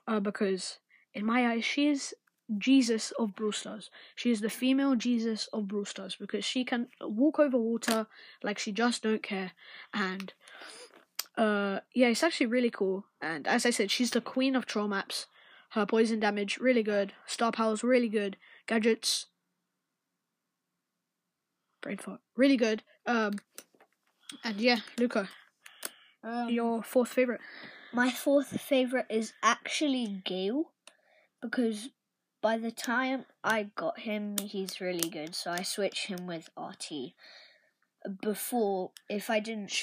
uh, 0.08 0.20
because 0.20 0.80
in 1.14 1.26
my 1.26 1.48
eyes 1.48 1.64
she 1.64 1.88
is 1.88 2.14
Jesus 2.58 3.12
of 3.12 3.36
Brawl 3.36 3.52
Stars. 3.52 3.90
She 4.16 4.32
is 4.32 4.42
the 4.42 4.50
female 4.50 4.96
Jesus 4.96 5.48
of 5.54 5.68
Brawl 5.68 5.86
Stars 5.86 6.16
because 6.16 6.46
she 6.46 6.64
can 6.64 6.88
walk 7.02 7.40
over 7.40 7.58
water 7.58 8.08
like 8.44 8.60
she 8.60 8.72
just 8.72 9.04
don't 9.04 9.24
care, 9.24 9.52
and 9.94 10.34
uh, 11.38 11.80
yeah, 11.94 12.08
it's 12.08 12.24
actually 12.24 12.48
really 12.48 12.70
cool. 12.70 13.06
And 13.22 13.48
as 13.48 13.66
I 13.66 13.70
said, 13.72 13.92
she's 13.92 14.12
the 14.12 14.22
queen 14.22 14.56
of 14.56 14.66
troll 14.66 14.88
maps. 14.88 15.28
Her 15.72 15.86
poison 15.86 16.20
damage 16.20 16.58
really 16.58 16.84
good, 16.84 17.14
star 17.26 17.52
powers 17.52 17.84
really 17.84 18.10
good, 18.10 18.38
gadgets 18.68 19.26
brain 21.86 21.98
fart. 21.98 22.20
Really 22.36 22.58
good. 22.58 22.82
Um, 23.06 23.34
and 24.44 24.60
yeah, 24.60 24.80
Luka, 24.98 25.30
Um, 26.24 26.50
your 26.50 26.82
fourth 26.84 27.10
favorite. 27.10 27.42
My 27.94 28.10
fourth 28.10 28.60
favorite 28.60 29.06
is 29.10 29.34
actually 29.44 30.22
Gale 30.26 30.72
because 31.42 31.90
by 32.46 32.60
the 32.60 32.70
time 32.70 33.26
I 33.44 33.72
got 33.76 34.02
him, 34.02 34.38
he's 34.38 34.80
really 34.80 35.10
good. 35.10 35.34
So 35.34 35.50
I 35.50 35.64
switched 35.64 36.06
him 36.06 36.28
with 36.28 36.52
RT. 36.56 37.16
Before, 38.22 38.92
if 39.10 39.32
I 39.32 39.40
didn't, 39.40 39.74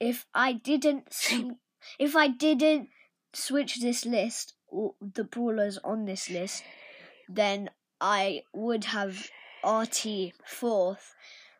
if 0.00 0.26
I 0.34 0.54
didn't, 0.54 1.06
if 2.00 2.16
I 2.16 2.26
didn't 2.26 2.88
switch 3.32 3.80
this 3.80 4.04
list, 4.04 4.54
or 4.66 4.96
the 5.00 5.22
brawlers 5.22 5.78
on 5.84 6.06
this 6.06 6.28
list, 6.28 6.64
then 7.28 7.70
I 8.00 8.42
would 8.52 8.86
have 8.86 9.30
RT 9.64 10.32
fourth. 10.44 11.14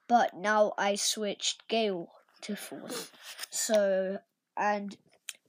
But 0.08 0.34
now 0.34 0.72
I 0.76 0.96
switched 0.96 1.68
Gale 1.68 2.08
to 2.40 2.56
fourth. 2.56 3.12
So 3.50 4.18
and 4.56 4.96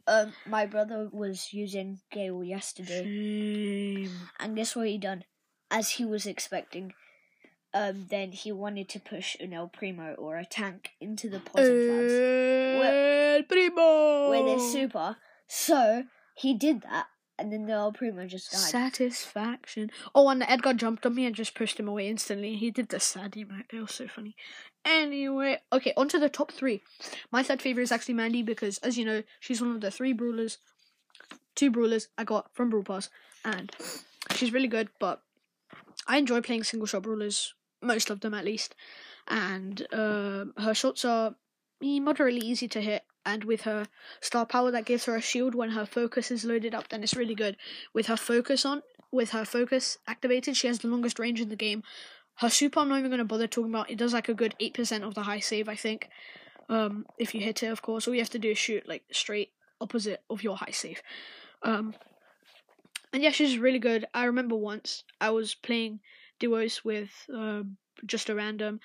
um 0.08 0.34
my 0.46 0.65
brother 0.65 1.10
was 1.12 1.54
using 1.54 2.00
Gale 2.12 2.44
yesterday 2.44 3.04
Shame. 3.04 4.12
and 4.39 4.56
guess 4.56 4.76
what 4.76 4.88
he 4.88 4.98
done? 4.98 5.24
As 5.72 5.91
he 5.91 6.06
was 6.06 6.26
expecting. 6.26 6.94
Um 7.74 8.08
then 8.10 8.32
he 8.32 8.52
wanted 8.52 8.88
to 8.89 9.00
push 9.00 9.36
an 9.39 9.52
El 9.54 9.68
Primo 9.68 10.13
or 10.13 10.38
a 10.38 10.46
tank 10.46 10.91
into 11.02 11.30
the 11.30 11.39
poison 11.39 11.88
clouds 11.88 12.13
El 13.38 13.44
Primo. 13.44 14.30
where 14.30 14.44
they're 14.44 14.60
super. 14.60 15.18
So 15.48 16.04
he 16.36 16.54
did 16.54 16.82
that 16.82 17.08
and 17.38 17.52
then 17.52 17.65
the 17.65 17.91
pretty 17.93 18.15
much 18.15 18.32
just 18.32 18.52
died. 18.52 18.60
Satisfaction. 18.60 19.91
Oh, 20.13 20.30
and 20.30 20.43
Edgar 20.43 20.74
jumped 20.74 21.06
on 21.06 21.15
me 21.15 21.26
and 21.26 21.36
just 21.36 21.56
pushed 21.56 21.80
him 21.80 21.88
away 21.88 22.08
instantly. 22.08 22.56
He 22.56 22.71
did 22.71 22.89
the 22.89 23.00
sad 23.00 23.34
emote. 23.34 23.65
It 23.74 23.80
was 23.80 23.93
so 23.93 24.08
funny. 24.08 24.36
Anyway, 24.86 25.60
okay, 25.74 25.93
on 25.98 26.08
to 26.10 26.19
the 26.19 26.30
top 26.30 26.52
three. 26.52 26.82
My 27.32 27.43
third 27.43 27.62
favorite 27.62 27.84
is 27.84 27.91
actually 27.91 28.13
Mandy 28.13 28.41
because, 28.41 28.78
as 28.80 28.98
you 28.98 29.06
know, 29.06 29.24
she's 29.39 29.62
one 29.62 29.71
of 29.71 29.82
the 29.82 29.91
three 29.91 30.13
brawlers, 30.13 30.60
two 31.56 31.71
brawlers 31.71 32.08
I 32.17 32.24
got 32.24 32.54
from 32.54 32.69
Brawl 32.69 32.84
Pass, 32.84 33.10
and 33.43 33.71
she's 34.36 34.54
really 34.54 34.67
good. 34.67 34.89
But 35.00 35.21
I 36.08 36.17
enjoy 36.17 36.41
playing 36.41 36.63
single 36.63 36.88
shot 36.88 37.04
brawlers, 37.04 37.54
most 37.82 38.10
of 38.10 38.21
them 38.21 38.34
at 38.34 38.45
least, 38.45 38.76
and 39.28 39.86
um 39.91 40.54
her 40.58 40.74
shots 40.74 41.04
are 41.04 41.36
moderately 41.82 42.45
easy 42.45 42.67
to 42.69 42.82
hit. 42.82 43.04
And 43.25 43.43
with 43.43 43.61
her 43.61 43.88
star 44.21 44.45
power 44.45 44.71
that 44.71 44.85
gives 44.85 45.05
her 45.05 45.15
a 45.15 45.21
shield 45.21 45.55
when 45.55 45.71
her 45.71 45.85
focus 45.85 46.29
is 46.31 46.45
loaded 46.45 46.75
up, 46.75 46.89
then 46.89 47.03
it's 47.03 47.15
really 47.15 47.35
good. 47.35 47.57
With 47.93 48.05
her 48.07 48.17
focus 48.17 48.65
on, 48.65 48.83
with 49.11 49.31
her 49.31 49.45
focus 49.45 49.97
activated, 50.07 50.55
she 50.55 50.67
has 50.67 50.79
the 50.79 50.88
longest 50.88 51.19
range 51.19 51.41
in 51.41 51.49
the 51.49 51.55
game. 51.55 51.83
Her 52.35 52.49
super, 52.49 52.81
I'm 52.81 52.89
not 52.89 52.99
even 52.99 53.09
going 53.09 53.19
to 53.19 53.25
bother 53.25 53.47
talking 53.47 53.71
about. 53.71 53.89
It 53.89 53.97
does 53.97 54.13
like 54.13 54.29
a 54.29 54.33
good 54.33 54.55
8% 54.61 55.03
of 55.03 55.15
the 55.15 55.23
high 55.23 55.39
save, 55.39 55.69
I 55.69 55.75
think. 55.75 56.09
Um, 56.69 57.05
if 57.17 57.33
you 57.33 57.41
hit 57.41 57.63
it, 57.63 57.67
of 57.67 57.81
course. 57.81 58.07
All 58.07 58.13
you 58.13 58.21
have 58.21 58.29
to 58.31 58.39
do 58.39 58.51
is 58.51 58.57
shoot 58.57 58.88
like 58.88 59.03
straight 59.11 59.51
opposite 59.79 60.21
of 60.29 60.43
your 60.43 60.57
high 60.57 60.71
save. 60.71 61.01
Um, 61.63 61.95
and 63.13 63.23
yeah, 63.23 63.31
she's 63.31 63.57
really 63.57 63.79
good. 63.79 64.05
I 64.13 64.25
remember 64.25 64.55
once 64.55 65.03
I 65.21 65.29
was 65.29 65.55
playing 65.55 66.01
duos 66.39 66.83
with 66.83 67.11
um, 67.33 67.77
just 68.05 68.29
a 68.29 68.36
random, 68.36 68.79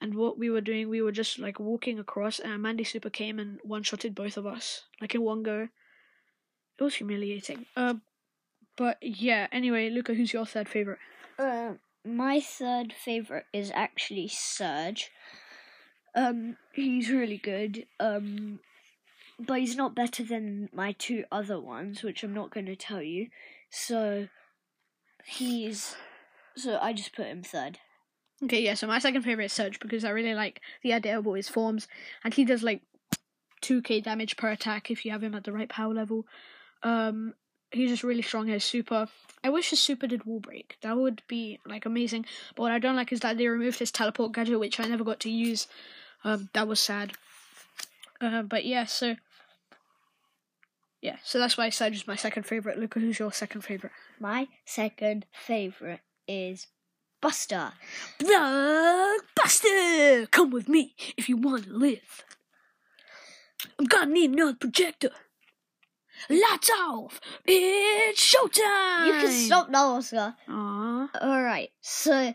and 0.00 0.14
what 0.14 0.38
we 0.38 0.50
were 0.50 0.60
doing, 0.60 0.88
we 0.88 1.02
were 1.02 1.12
just 1.12 1.38
like 1.38 1.58
walking 1.58 1.98
across, 1.98 2.38
and 2.38 2.62
Mandy 2.62 2.84
Super 2.84 3.10
came 3.10 3.38
and 3.38 3.58
one 3.62 3.82
shotted 3.82 4.14
both 4.14 4.36
of 4.36 4.46
us, 4.46 4.82
like 5.00 5.14
in 5.14 5.22
one 5.22 5.42
go. 5.42 5.68
It 6.78 6.84
was 6.84 6.94
humiliating. 6.94 7.66
Um, 7.76 8.02
but 8.76 8.98
yeah. 9.00 9.46
Anyway, 9.52 9.90
Luka, 9.90 10.14
who's 10.14 10.32
your 10.32 10.46
third 10.46 10.68
favorite? 10.68 10.98
Uh, 11.38 11.74
my 12.04 12.40
third 12.40 12.92
favorite 12.92 13.46
is 13.52 13.70
actually 13.74 14.28
Surge. 14.28 15.10
Um, 16.14 16.56
he's 16.72 17.10
really 17.10 17.38
good. 17.38 17.86
Um, 18.00 18.60
but 19.38 19.60
he's 19.60 19.76
not 19.76 19.94
better 19.94 20.22
than 20.22 20.68
my 20.72 20.92
two 20.92 21.24
other 21.32 21.60
ones, 21.60 22.02
which 22.02 22.22
I'm 22.22 22.34
not 22.34 22.50
going 22.50 22.66
to 22.66 22.76
tell 22.76 23.02
you. 23.02 23.28
So 23.70 24.28
he's 25.24 25.96
so 26.56 26.78
I 26.80 26.92
just 26.92 27.14
put 27.14 27.26
him 27.26 27.42
third. 27.42 27.78
Okay, 28.44 28.62
yeah. 28.62 28.74
So 28.74 28.86
my 28.86 28.98
second 28.98 29.22
favorite 29.22 29.46
is 29.46 29.52
Surge 29.52 29.78
because 29.78 30.04
I 30.04 30.10
really 30.10 30.34
like 30.34 30.60
the 30.82 30.92
idea 30.92 31.18
of 31.18 31.26
all 31.26 31.34
his 31.34 31.48
forms, 31.48 31.88
and 32.24 32.34
he 32.34 32.44
does 32.44 32.62
like 32.62 32.82
two 33.60 33.82
k 33.82 34.00
damage 34.00 34.36
per 34.36 34.50
attack 34.50 34.90
if 34.90 35.04
you 35.04 35.12
have 35.12 35.22
him 35.22 35.34
at 35.34 35.44
the 35.44 35.52
right 35.52 35.68
power 35.68 35.94
level. 35.94 36.26
Um, 36.82 37.34
he's 37.70 37.90
just 37.90 38.02
really 38.02 38.22
strong. 38.22 38.48
His 38.48 38.64
super. 38.64 39.06
I 39.44 39.50
wish 39.50 39.70
his 39.70 39.80
super 39.80 40.06
did 40.06 40.24
wall 40.24 40.40
break. 40.40 40.76
That 40.82 40.96
would 40.96 41.22
be 41.28 41.60
like 41.66 41.86
amazing. 41.86 42.26
But 42.56 42.62
what 42.62 42.72
I 42.72 42.78
don't 42.78 42.96
like 42.96 43.12
is 43.12 43.20
that 43.20 43.38
they 43.38 43.46
removed 43.46 43.78
his 43.78 43.92
teleport 43.92 44.32
gadget, 44.32 44.58
which 44.58 44.80
I 44.80 44.84
never 44.84 45.04
got 45.04 45.20
to 45.20 45.30
use. 45.30 45.68
Um, 46.24 46.48
that 46.52 46.68
was 46.68 46.80
sad. 46.80 47.12
Uh, 48.20 48.42
but 48.42 48.64
yeah, 48.64 48.84
so 48.84 49.16
yeah, 51.00 51.16
so 51.24 51.40
that's 51.40 51.58
why 51.58 51.68
Surge 51.70 51.96
is 51.96 52.06
my 52.06 52.14
second 52.14 52.44
favorite. 52.44 52.78
Luka, 52.78 53.00
who's 53.00 53.18
your 53.18 53.32
second 53.32 53.62
favorite? 53.62 53.92
My 54.20 54.46
second 54.64 55.26
favorite 55.32 56.00
is 56.28 56.68
Buster. 57.22 57.72
Blockbuster! 58.18 60.28
Come 60.32 60.50
with 60.50 60.68
me 60.68 60.96
if 61.16 61.28
you 61.28 61.36
want 61.36 61.64
to 61.64 61.72
live. 61.72 62.24
I'm 63.78 63.86
gonna 63.86 64.10
need 64.10 64.32
another 64.32 64.54
projector. 64.54 65.12
Lights 66.28 66.70
off! 66.70 67.20
It's 67.44 68.34
showtime! 68.34 69.06
You 69.06 69.12
can 69.12 69.30
stop 69.30 69.70
now, 69.70 69.94
Oskar. 69.94 70.34
Aww. 70.48 71.08
All 71.20 71.42
right, 71.42 71.70
so 71.80 72.34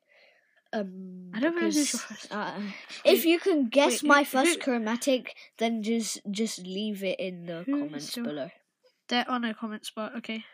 Um, 0.73 1.31
I 1.33 1.39
don't 1.41 1.55
realise 1.55 1.75
who's 1.75 1.93
your 1.93 1.99
first. 1.99 2.27
uh, 2.31 2.51
if 3.05 3.25
you 3.25 3.39
can 3.39 3.67
guess 3.69 4.01
wait, 4.03 4.07
my 4.07 4.19
who- 4.19 4.25
first 4.25 4.55
who- 4.55 4.61
chromatic, 4.61 5.35
then 5.57 5.83
just 5.83 6.19
just 6.31 6.59
leave 6.59 7.03
it 7.03 7.19
in 7.19 7.45
the 7.45 7.63
comments 7.65 8.15
your- 8.15 8.25
below. 8.25 8.49
There 9.09 9.25
are 9.29 9.39
no 9.39 9.53
comments, 9.53 9.91
but 9.93 10.15
okay. 10.17 10.45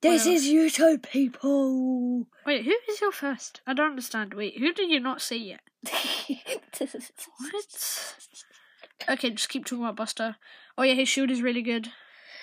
This 0.00 0.24
Well- 0.24 0.34
is 0.34 0.46
YouTube, 0.46 1.10
people. 1.10 2.26
Wait, 2.46 2.64
who 2.64 2.72
is 2.88 3.00
your 3.00 3.12
first? 3.12 3.60
I 3.66 3.74
don't 3.74 3.90
understand. 3.90 4.32
Wait, 4.32 4.56
who 4.58 4.72
did 4.72 4.88
you 4.90 5.00
not 5.00 5.20
see 5.20 5.48
yet? 5.54 5.60
What? 7.38 8.24
Okay, 9.10 9.30
just 9.30 9.48
keep 9.48 9.64
talking 9.64 9.84
about 9.84 9.96
Buster. 9.96 10.36
Oh 10.76 10.82
yeah, 10.82 10.94
his 10.94 11.08
shield 11.08 11.30
is 11.30 11.42
really 11.42 11.62
good, 11.62 11.88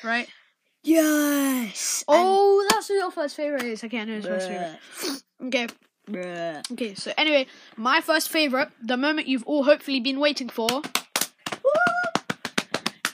right? 0.04 0.28
yes. 0.84 2.04
Oh, 2.08 2.66
that's 2.70 2.88
who 2.88 2.94
your 2.96 3.12
first 3.12 3.36
favorite 3.36 3.64
is. 3.64 3.84
Okay, 3.84 4.00
I 4.00 4.06
know 4.06 4.16
his 4.16 4.26
first 4.26 4.48
favorite. 4.48 4.80
Okay, 5.46 5.68
Bruh. 6.10 6.72
okay. 6.72 6.94
So 6.96 7.12
anyway, 7.18 7.48
my 7.78 8.02
first 8.02 8.30
favorite, 8.30 8.70
the 8.82 8.98
moment 8.98 9.28
you've 9.28 9.46
all 9.46 9.64
hopefully 9.64 10.00
been 10.00 10.20
waiting 10.20 10.50
for, 10.50 10.82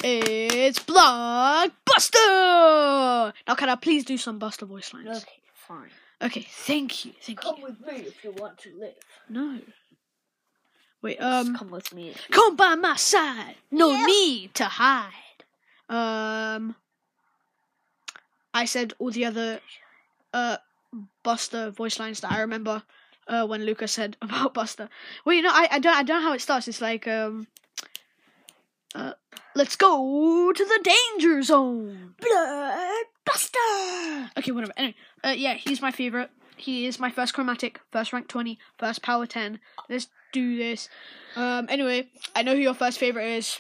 it's 0.04 0.80
Blockbuster. 0.80 3.34
Now, 3.48 3.56
can 3.56 3.70
I 3.70 3.76
please 3.76 4.04
do 4.04 4.18
some 4.18 4.40
Buster 4.40 4.66
voice 4.66 4.94
lines? 4.94 5.10
Okay, 5.24 5.40
fine. 5.54 5.90
Okay, 6.22 6.46
thank 6.50 7.06
you, 7.06 7.14
thank 7.22 7.44
you. 7.44 7.52
Come 7.52 7.62
with 7.62 7.80
me 7.82 8.08
if 8.08 8.24
you 8.24 8.32
want 8.32 8.58
to 8.60 8.76
live. 8.78 8.94
No. 9.30 9.60
Wait, 11.02 11.20
Just 11.20 11.48
um, 11.50 11.56
come 11.56 11.72
with 11.72 11.94
me. 11.94 12.14
Come 12.30 12.56
by 12.56 12.76
my 12.76 12.96
side. 12.96 13.56
No 13.72 13.92
Yeah. 13.92 14.06
need 14.06 14.54
to 14.56 14.66
hide. 14.66 15.12
Um, 15.90 16.76
I 18.54 18.66
said 18.66 18.94
all 19.00 19.12
the 19.12 19.26
other 19.26 19.60
uh 20.34 20.58
Buster 21.24 21.72
voice 21.72 22.00
lines 22.00 22.20
that 22.22 22.32
I 22.32 22.42
remember 22.42 22.84
uh 23.28 23.46
when 23.46 23.66
Lucas 23.66 23.92
said 23.92 24.18
about 24.22 24.54
Buster. 24.54 24.90
Well, 25.26 25.36
you 25.36 25.42
know, 25.42 25.52
I, 25.54 25.68
I 25.72 25.80
don't 25.80 25.96
I 25.96 26.04
don't 26.04 26.22
know 26.22 26.28
how 26.30 26.34
it 26.34 26.42
starts. 26.42 26.68
It's 26.68 26.82
like 26.82 27.08
um 27.08 27.48
uh, 28.94 29.14
let's 29.56 29.76
go 29.76 30.52
to 30.52 30.66
the 30.66 30.80
danger 30.84 31.42
zone. 31.42 32.16
Bloodbuster. 32.20 33.58
Okay, 34.38 34.52
whatever. 34.52 34.74
Anyway, 34.76 34.96
uh, 35.24 35.30
yeah, 35.30 35.54
he's 35.54 35.82
my 35.82 35.92
favorite. 35.92 36.30
He 36.58 36.86
is 36.86 37.00
my 37.00 37.10
first 37.10 37.34
chromatic, 37.34 37.80
first 37.92 38.14
rank 38.14 38.28
20, 38.28 38.60
first 38.78 39.02
power 39.02 39.26
10. 39.26 39.60
Let's 39.90 40.08
do 40.32 40.58
this. 40.58 40.90
Um, 41.36 41.68
anyway, 41.70 42.10
I 42.36 42.44
know 42.44 42.54
who 42.54 42.62
your 42.62 42.74
first 42.74 43.00
favorite 43.00 43.38
is. 43.38 43.60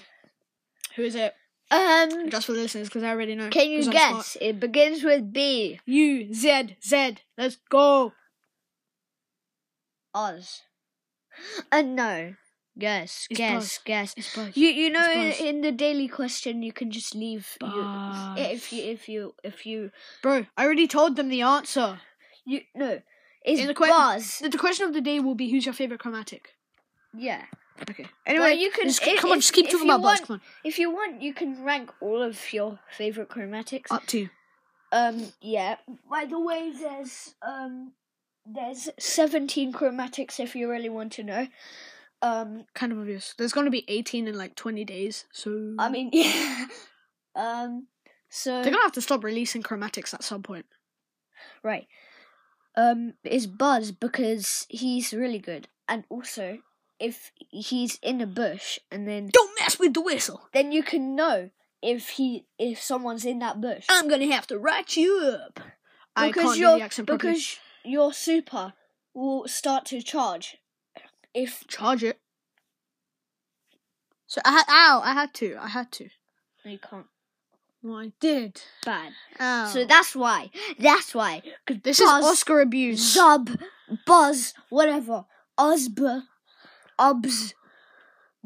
Who 0.96 1.04
is 1.04 1.16
it? 1.16 1.34
Um, 1.72 2.30
Just 2.30 2.48
for 2.48 2.52
the 2.54 2.60
listeners, 2.60 2.90
because 2.90 3.04
I 3.04 3.10
already 3.10 3.34
know. 3.34 3.50
can 3.50 3.70
you 3.70 3.90
guess? 3.90 4.36
It 4.42 4.60
begins 4.60 5.04
with 5.04 5.32
B. 5.32 5.80
U 5.86 6.34
Z 6.34 6.76
Z. 6.86 7.16
Let's 7.38 7.58
go. 7.70 8.12
Oz. 10.14 10.62
Uh, 11.72 11.82
no. 11.82 12.34
Guess, 12.80 13.28
It's 13.30 13.38
guess, 13.38 13.54
Buzz. 13.56 13.80
guess. 13.84 14.16
You 14.56 14.70
you 14.70 14.90
know 14.90 15.12
in 15.40 15.60
the 15.60 15.74
daily 15.74 16.08
question 16.08 16.64
you 16.64 16.72
can 16.72 16.90
just 16.90 17.14
leave 17.14 17.58
you, 17.62 17.84
if 18.38 18.72
you 18.72 18.84
if 18.84 19.10
you 19.10 19.34
if 19.44 19.66
you 19.66 19.92
Bro, 20.24 20.46
I 20.58 20.64
already 20.66 20.88
told 20.88 21.18
them 21.18 21.28
the 21.28 21.42
answer. 21.42 22.00
you 22.46 22.62
no 22.74 23.02
it's 23.44 23.60
In 23.60 23.68
the 23.68 23.74
que-. 23.74 23.88
The, 24.42 24.50
the 24.50 24.58
question 24.58 24.86
of 24.88 24.94
the 24.94 25.02
day 25.02 25.20
will 25.20 25.36
be 25.36 25.50
who's 25.52 25.66
your 25.66 25.74
favorite 25.74 26.00
chromatic. 26.00 26.50
Yeah. 27.14 27.44
Okay. 27.90 28.06
Anyway, 28.26 28.56
you 28.56 28.70
can- 28.72 28.86
just- 28.88 29.02
if- 29.06 29.20
come 29.20 29.32
on, 29.32 29.40
just 29.40 29.54
keep 29.54 29.70
talking 29.70 29.88
about 29.90 30.02
Buzz. 30.02 30.20
want- 30.20 30.28
Come 30.28 30.34
on, 30.36 30.42
If 30.64 30.78
you 30.80 30.92
want, 30.92 31.22
you 31.22 31.34
can 31.34 31.64
rank 31.64 31.92
all 32.00 32.22
of 32.22 32.54
your 32.54 32.80
favorite 32.96 33.30
chromatics. 33.30 33.92
up 33.92 34.06
to 34.08 34.20
you. 34.20 34.30
Um, 34.92 35.32
yeah. 35.42 35.78
By 36.10 36.26
the 36.26 36.40
way, 36.40 36.72
there's 36.72 37.34
um, 37.42 37.94
there's 38.46 38.90
seventeen 39.00 39.72
chromatics 39.74 40.40
if 40.40 40.56
you 40.56 40.70
really 40.70 40.90
want 40.90 41.14
to 41.14 41.24
know. 41.24 41.48
Um, 42.22 42.66
Kind 42.76 42.92
of 42.92 43.00
obvious. 43.00 43.34
There's 43.38 43.54
going 43.54 43.66
to 43.66 43.72
be 43.72 43.84
18 43.88 44.28
in 44.28 44.38
like 44.38 44.54
20 44.56 44.84
days, 44.86 45.26
so 45.32 45.74
I 45.80 45.90
mean, 45.90 46.10
yeah. 46.14 46.68
Um, 47.36 47.88
so 48.30 48.62
they're 48.62 48.72
gonna 48.72 48.84
have 48.84 48.92
to 48.92 49.02
stop 49.02 49.24
releasing 49.24 49.64
chromatics 49.64 50.14
at 50.14 50.24
some 50.24 50.44
point. 50.44 50.66
right. 51.64 51.88
Um, 52.76 53.14
is 53.24 53.48
Buzz 53.48 53.92
because 53.92 54.66
he's 54.70 55.14
really 55.14 55.40
good, 55.40 55.68
and 55.90 56.04
also 56.10 56.60
if 57.02 57.32
he's 57.50 57.98
in 58.02 58.22
a 58.22 58.28
bush, 58.28 58.80
and 58.92 59.08
then 59.08 59.30
Don't 59.34 59.58
mess 59.60 59.80
with 59.80 59.94
the 59.94 60.02
whistle. 60.02 60.48
then 60.54 60.72
you 60.72 60.84
can 60.84 61.16
know 61.16 61.50
if 61.82 62.10
he 62.10 62.46
if 62.60 62.82
someone's 62.82 63.26
in 63.26 63.40
that 63.40 63.60
bush. 63.60 63.86
I'm 63.90 64.08
gonna 64.08 64.32
have 64.32 64.48
to 64.48 64.58
write 64.60 64.96
you 64.96 65.20
up. 65.20 65.60
Because 66.16 66.34
can't 66.44 66.54
do 66.56 66.60
your 66.62 66.78
the 66.78 66.84
accent 66.84 67.08
because 67.08 67.58
your 67.84 68.14
super 68.14 68.74
will 69.14 69.48
start 69.48 69.86
to 69.86 70.02
charge 70.02 70.58
if 71.34 71.66
Charge 71.68 72.04
it. 72.04 72.20
So 74.28 74.42
I 74.46 74.52
had. 74.52 74.66
Ow! 74.70 75.02
I 75.04 75.14
had 75.14 75.34
to. 75.36 75.58
I 75.60 75.68
had 75.68 75.92
to. 75.94 76.10
no, 76.64 76.72
you 76.72 76.80
can't. 76.80 77.08
Well, 77.84 77.98
I 77.98 78.12
did. 78.20 78.62
Bad. 78.86 79.14
Ow. 79.40 79.66
So 79.68 79.86
that's 79.86 80.16
why. 80.16 80.52
That's 80.78 81.16
why. 81.16 81.42
'Cause 81.66 81.78
this 81.84 82.00
Buzz, 82.00 82.24
is 82.24 82.32
Oskar 82.32 82.62
abuse. 82.62 83.16
Zub, 83.18 83.60
Buzz, 84.06 84.54
whatever. 84.70 85.26
Osb, 85.58 86.24
Ubs, 87.02 87.54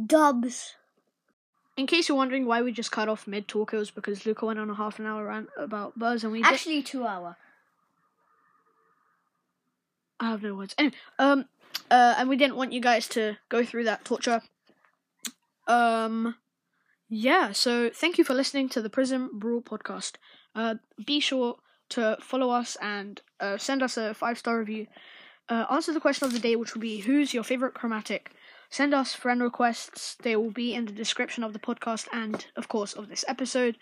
Dubs. 0.03 0.75
In 1.77 1.87
case 1.87 2.07
you're 2.07 2.17
wondering 2.17 2.45
why 2.45 2.61
we 2.61 2.71
just 2.71 2.91
cut 2.91 3.09
off 3.09 3.27
mid 3.27 3.49
talk, 3.49 3.73
it 3.73 3.77
was 3.77 3.91
because 3.91 4.25
Luka 4.25 4.45
went 4.45 4.59
on 4.59 4.69
a 4.69 4.75
half 4.75 4.97
an 4.97 5.05
hour 5.05 5.25
rant 5.25 5.49
about 5.57 5.99
Buzz, 5.99 6.23
and 6.23 6.31
we 6.31 6.41
did. 6.41 6.53
Actually, 6.53 6.81
two 6.81 7.05
hour. 7.05 7.35
I 10.21 10.29
have 10.29 10.41
no 10.41 10.55
words. 10.55 10.73
Anyway, 10.77 10.95
um, 11.19 11.45
uh, 11.91 12.15
and 12.17 12.29
we 12.29 12.37
didn't 12.37 12.55
want 12.55 12.71
you 12.71 12.79
guys 12.79 13.09
to 13.09 13.37
go 13.49 13.65
through 13.65 13.83
that 13.83 14.05
torture. 14.05 14.41
Um, 15.67 16.35
yeah. 17.09 17.51
So 17.51 17.89
thank 17.93 18.17
you 18.17 18.23
for 18.23 18.33
listening 18.33 18.69
to 18.69 18.81
the 18.81 18.89
Prism 18.89 19.29
Brawl 19.33 19.61
podcast. 19.61 20.13
Uh, 20.55 20.75
be 21.05 21.19
sure 21.19 21.57
to 21.89 22.17
follow 22.21 22.49
us 22.49 22.77
and 22.81 23.21
uh, 23.41 23.57
send 23.57 23.83
us 23.83 23.97
a 23.97 24.13
five 24.13 24.37
star 24.37 24.59
review. 24.59 24.87
Uh, 25.49 25.65
answer 25.69 25.93
the 25.93 25.99
question 25.99 26.25
of 26.25 26.33
the 26.33 26.39
day, 26.39 26.55
which 26.55 26.73
will 26.73 26.81
be 26.81 26.99
who's 26.99 27.33
your 27.33 27.43
favorite 27.43 27.73
chromatic. 27.73 28.31
Send 28.69 28.93
us 28.93 29.13
friend 29.13 29.41
requests. 29.41 30.15
They 30.21 30.35
will 30.35 30.51
be 30.51 30.73
in 30.73 30.85
the 30.85 30.91
description 30.91 31.43
of 31.43 31.53
the 31.53 31.59
podcast 31.59 32.07
and, 32.11 32.45
of 32.55 32.67
course, 32.67 32.93
of 32.93 33.07
this 33.07 33.25
episode. 33.27 33.77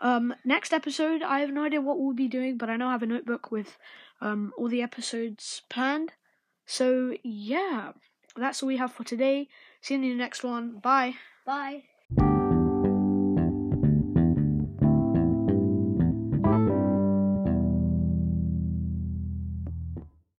Um, 0.00 0.34
next 0.44 0.72
episode, 0.72 1.22
I 1.22 1.40
have 1.40 1.50
no 1.50 1.64
idea 1.64 1.80
what 1.80 1.98
we'll 1.98 2.14
be 2.14 2.28
doing, 2.28 2.56
but 2.56 2.70
I 2.70 2.76
know 2.76 2.88
I 2.88 2.92
have 2.92 3.02
a 3.02 3.06
notebook 3.06 3.50
with 3.50 3.76
um, 4.20 4.52
all 4.56 4.68
the 4.68 4.82
episodes 4.82 5.62
planned. 5.68 6.12
So, 6.66 7.14
yeah, 7.22 7.92
that's 8.36 8.62
all 8.62 8.68
we 8.68 8.78
have 8.78 8.92
for 8.92 9.04
today. 9.04 9.48
See 9.82 9.94
you 9.94 10.00
in 10.02 10.08
the 10.08 10.14
next 10.14 10.42
one. 10.42 10.78
Bye. 10.78 11.16
Bye. 11.44 11.89